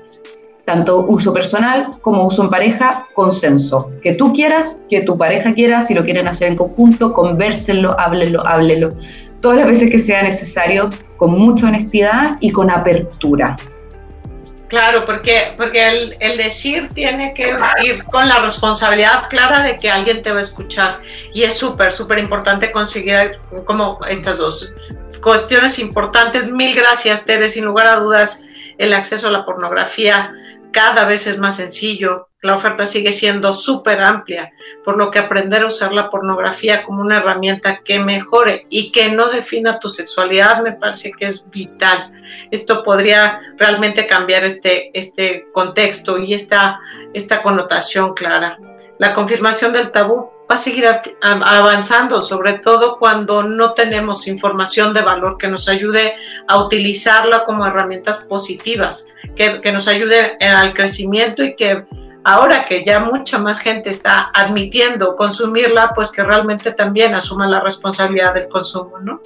Tanto 0.69 0.99
uso 0.99 1.33
personal 1.33 1.97
como 2.01 2.27
uso 2.27 2.43
en 2.43 2.51
pareja, 2.51 3.07
consenso. 3.15 3.91
Que 4.03 4.13
tú 4.13 4.33
quieras, 4.33 4.79
que 4.87 5.01
tu 5.01 5.17
pareja 5.17 5.55
quiera, 5.55 5.81
si 5.81 5.95
lo 5.95 6.03
quieren 6.03 6.27
hacer 6.27 6.49
en 6.49 6.55
conjunto, 6.55 7.11
convérsenlo, 7.11 7.99
háblenlo, 7.99 8.45
háblenlo. 8.45 8.93
Todas 9.41 9.57
las 9.57 9.65
veces 9.65 9.89
que 9.89 9.97
sea 9.97 10.21
necesario, 10.21 10.91
con 11.17 11.31
mucha 11.31 11.65
honestidad 11.65 12.37
y 12.39 12.51
con 12.51 12.69
apertura. 12.69 13.55
Claro, 14.67 15.05
porque, 15.05 15.55
porque 15.57 15.87
el, 15.87 16.15
el, 16.19 16.37
decir 16.37 16.89
tiene 16.93 17.33
que 17.33 17.55
ir 17.83 18.03
con 18.03 18.29
la 18.29 18.37
responsabilidad 18.37 19.23
clara 19.27 19.63
de 19.63 19.79
que 19.79 19.89
alguien 19.89 20.21
te 20.21 20.29
va 20.29 20.37
a 20.37 20.41
escuchar. 20.41 20.99
Y 21.33 21.41
es 21.41 21.57
súper, 21.57 21.91
súper 21.91 22.19
importante 22.19 22.71
conseguir 22.71 23.39
como 23.65 23.97
estas 24.07 24.37
dos 24.37 24.71
cuestiones 25.19 25.79
importantes. 25.79 26.51
Mil 26.51 26.75
gracias, 26.75 27.25
Tere. 27.25 27.47
Sin 27.47 27.65
lugar 27.65 27.87
a 27.87 27.95
dudas, 27.95 28.45
el 28.77 28.93
acceso 28.93 29.29
a 29.29 29.31
la 29.31 29.45
pornografía 29.45 30.31
cada 30.71 31.05
vez 31.05 31.27
es 31.27 31.37
más 31.37 31.57
sencillo, 31.57 32.29
la 32.41 32.55
oferta 32.55 32.85
sigue 32.85 33.11
siendo 33.11 33.51
súper 33.51 34.01
amplia, 34.01 34.53
por 34.85 34.97
lo 34.97 35.11
que 35.11 35.19
aprender 35.19 35.63
a 35.63 35.67
usar 35.67 35.91
la 35.91 36.09
pornografía 36.09 36.83
como 36.83 37.01
una 37.01 37.17
herramienta 37.17 37.81
que 37.83 37.99
mejore 37.99 38.65
y 38.69 38.91
que 38.91 39.09
no 39.09 39.27
defina 39.27 39.79
tu 39.79 39.89
sexualidad 39.89 40.63
me 40.63 40.71
parece 40.71 41.11
que 41.11 41.25
es 41.25 41.49
vital. 41.51 42.11
Esto 42.49 42.83
podría 42.83 43.41
realmente 43.57 44.07
cambiar 44.07 44.45
este, 44.45 44.97
este 44.97 45.47
contexto 45.51 46.17
y 46.17 46.33
esta, 46.33 46.79
esta 47.13 47.41
connotación 47.41 48.13
clara. 48.13 48.57
La 48.99 49.13
confirmación 49.13 49.73
del 49.73 49.91
tabú 49.91 50.31
va 50.49 50.55
a 50.55 50.57
seguir 50.57 50.85
avanzando, 51.21 52.21
sobre 52.21 52.53
todo 52.53 52.97
cuando 52.97 53.43
no 53.43 53.73
tenemos 53.73 54.27
información 54.27 54.93
de 54.93 55.01
valor 55.01 55.37
que 55.37 55.47
nos 55.47 55.69
ayude 55.69 56.15
a 56.47 56.57
utilizarla 56.57 57.45
como 57.45 57.65
herramientas 57.67 58.25
positivas, 58.27 59.09
que, 59.35 59.61
que 59.61 59.71
nos 59.71 59.87
ayude 59.87 60.37
al 60.39 60.73
crecimiento 60.73 61.43
y 61.43 61.55
que 61.55 61.85
ahora 62.23 62.65
que 62.65 62.83
ya 62.83 62.99
mucha 62.99 63.37
más 63.37 63.59
gente 63.59 63.91
está 63.91 64.31
admitiendo 64.33 65.15
consumirla, 65.15 65.91
pues 65.93 66.11
que 66.11 66.23
realmente 66.23 66.71
también 66.71 67.13
asuma 67.13 67.47
la 67.47 67.59
responsabilidad 67.59 68.33
del 68.33 68.47
consumo, 68.47 68.99
¿no? 68.99 69.21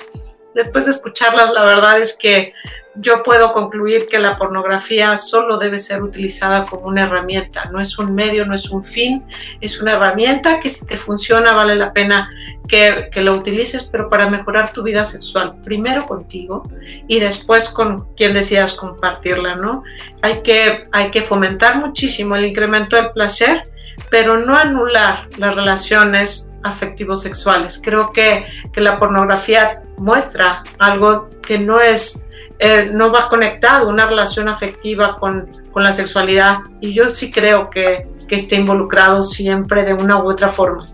Después 0.54 0.86
de 0.86 0.92
escucharlas, 0.92 1.52
la 1.52 1.66
verdad 1.66 2.00
es 2.00 2.18
que 2.18 2.54
yo 2.96 3.24
puedo 3.24 3.54
concluir 3.54 4.08
que 4.08 4.20
la 4.20 4.36
pornografía 4.36 5.18
solo 5.18 5.58
debe 5.58 5.80
ser 5.80 6.04
utilizada 6.04 6.66
como 6.66 6.88
una 6.88 7.04
herramienta, 7.04 7.66
no 7.72 7.80
es 7.80 7.98
un 7.98 8.14
medio, 8.14 8.46
no 8.46 8.54
es 8.54 8.70
un 8.70 8.84
fin, 8.84 9.26
es 9.62 9.82
una 9.82 9.94
herramienta 9.94 10.60
que 10.60 10.70
si 10.70 10.86
te 10.86 10.98
funciona 10.98 11.54
vale 11.54 11.76
la 11.76 11.92
pena 11.92 12.30
que, 12.68 13.10
que 13.12 13.22
lo 13.22 13.34
utilices, 13.34 13.86
pero 13.86 14.10
para 14.10 14.30
mejorar 14.30 14.72
tu 14.74 14.84
vida 14.84 15.04
sexual, 15.04 15.56
primero 15.64 16.06
contigo 16.06 16.70
y 17.08 17.20
después 17.20 17.70
con 17.70 18.14
quien 18.16 18.34
decidas 18.34 18.74
compartirla, 18.74 19.56
¿no? 19.56 19.84
Hay 20.22 20.44
que, 20.44 20.84
hay 20.92 21.10
que 21.10 21.24
fomentar 21.24 21.78
muchísimo 21.78 22.36
el 22.36 22.46
incremento 22.46 22.96
del 22.96 23.12
placer, 23.12 23.64
pero 24.10 24.38
no 24.38 24.56
anular 24.56 25.28
las 25.38 25.56
relaciones 25.56 26.54
afectivos 26.62 27.22
sexuales. 27.22 27.82
Creo 27.84 28.12
que, 28.12 28.46
que 28.72 28.82
la 28.82 29.00
pornografía 29.00 29.83
muestra 29.98 30.64
algo 30.80 31.30
que 31.42 31.58
no 31.60 31.80
es, 31.80 32.28
eh, 32.60 32.90
no 32.92 33.12
va 33.12 33.30
conectado, 33.30 33.90
una 33.90 34.06
relación 34.06 34.48
afectiva 34.50 35.18
con, 35.20 35.50
con, 35.72 35.84
la 35.84 35.92
sexualidad. 35.92 36.60
Y 36.82 36.94
yo 36.94 37.10
sí 37.10 37.32
creo 37.32 37.70
que, 37.70 38.08
que 38.28 38.36
esté 38.36 38.56
involucrado 38.56 39.24
siempre 39.24 39.84
de 39.84 39.94
una 39.94 40.22
u 40.22 40.30
otra 40.30 40.50
forma. 40.50 40.90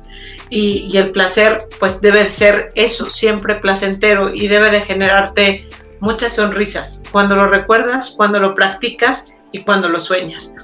Y, 0.49 0.87
y, 0.91 0.97
el 0.97 1.11
placer, 1.11 1.67
pues 1.79 2.01
debe 2.01 2.29
ser 2.31 2.71
eso, 2.73 3.09
siempre 3.11 3.55
placentero 3.55 4.33
y 4.33 4.47
debe 4.47 4.71
de 4.71 4.81
generarte 4.81 5.69
muchas 5.99 6.35
sonrisas 6.35 7.03
cuando 7.11 7.35
lo 7.35 7.47
recuerdas, 7.47 8.13
cuando 8.17 8.39
lo 8.39 8.55
practicas 8.55 9.31
y 9.51 9.63
cuando 9.63 9.89
lo 9.89 9.99
sueñas. 9.99 10.55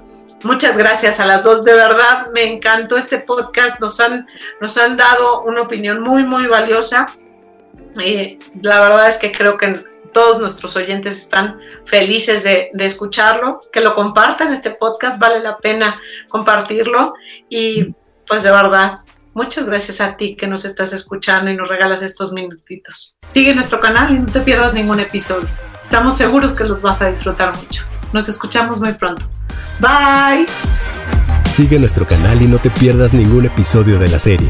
Muchas 0.43 0.77
gracias 0.77 1.19
a 1.19 1.25
las 1.25 1.43
dos, 1.43 1.63
de 1.63 1.73
verdad 1.73 2.27
me 2.33 2.43
encantó 2.43 2.97
este 2.97 3.19
podcast, 3.19 3.79
nos 3.79 3.99
han, 3.99 4.27
nos 4.61 4.77
han 4.77 4.95
dado 4.95 5.41
una 5.41 5.61
opinión 5.61 6.01
muy, 6.01 6.23
muy 6.23 6.45
valiosa 6.45 7.15
y 8.03 8.39
la 8.61 8.81
verdad 8.81 9.07
es 9.07 9.17
que 9.17 9.31
creo 9.31 9.57
que 9.57 9.83
todos 10.15 10.39
nuestros 10.39 10.75
oyentes 10.77 11.17
están 11.17 11.59
felices 11.85 12.43
de, 12.43 12.71
escucharlo, 12.79 13.59
que 13.71 13.81
lo 13.81 13.93
compartan, 13.95 14.53
este 14.53 14.71
podcast 14.71 15.19
vale 15.19 15.41
la 15.41 15.57
pena 15.57 15.99
compartirlo 16.29 17.15
y 17.49 17.93
pues 18.25 18.43
de 18.43 18.51
verdad, 18.51 18.99
muchas 19.33 19.65
gracias 19.65 19.99
a 19.99 20.15
ti 20.15 20.35
que 20.35 20.47
nos 20.47 20.63
estás 20.63 20.93
escuchando 20.93 21.51
y 21.51 21.57
nos 21.57 21.67
regalas 21.67 22.01
estos 22.01 22.31
minutitos. 22.31 23.17
Sigue 23.27 23.53
nuestro 23.53 23.81
canal 23.81 24.15
y 24.15 24.19
no 24.19 24.31
te 24.31 24.39
pierdas 24.39 24.73
ningún 24.73 25.01
episodio. 25.01 25.49
Estamos 25.83 26.15
seguros 26.15 26.53
que 26.53 26.63
los 26.63 26.81
vas 26.81 27.01
a 27.01 27.09
disfrutar 27.09 27.55
mucho. 27.57 27.83
Nos 28.13 28.29
escuchamos 28.29 28.79
muy 28.79 28.93
pronto. 28.93 29.29
Bye. 29.79 30.45
Sigue 31.49 31.77
nuestro 31.77 32.05
canal 32.05 32.41
y 32.41 32.47
no 32.47 32.57
te 32.57 32.69
pierdas 32.69 33.13
ningún 33.13 33.45
episodio 33.45 33.99
de 33.99 34.07
la 34.07 34.19
serie. 34.19 34.49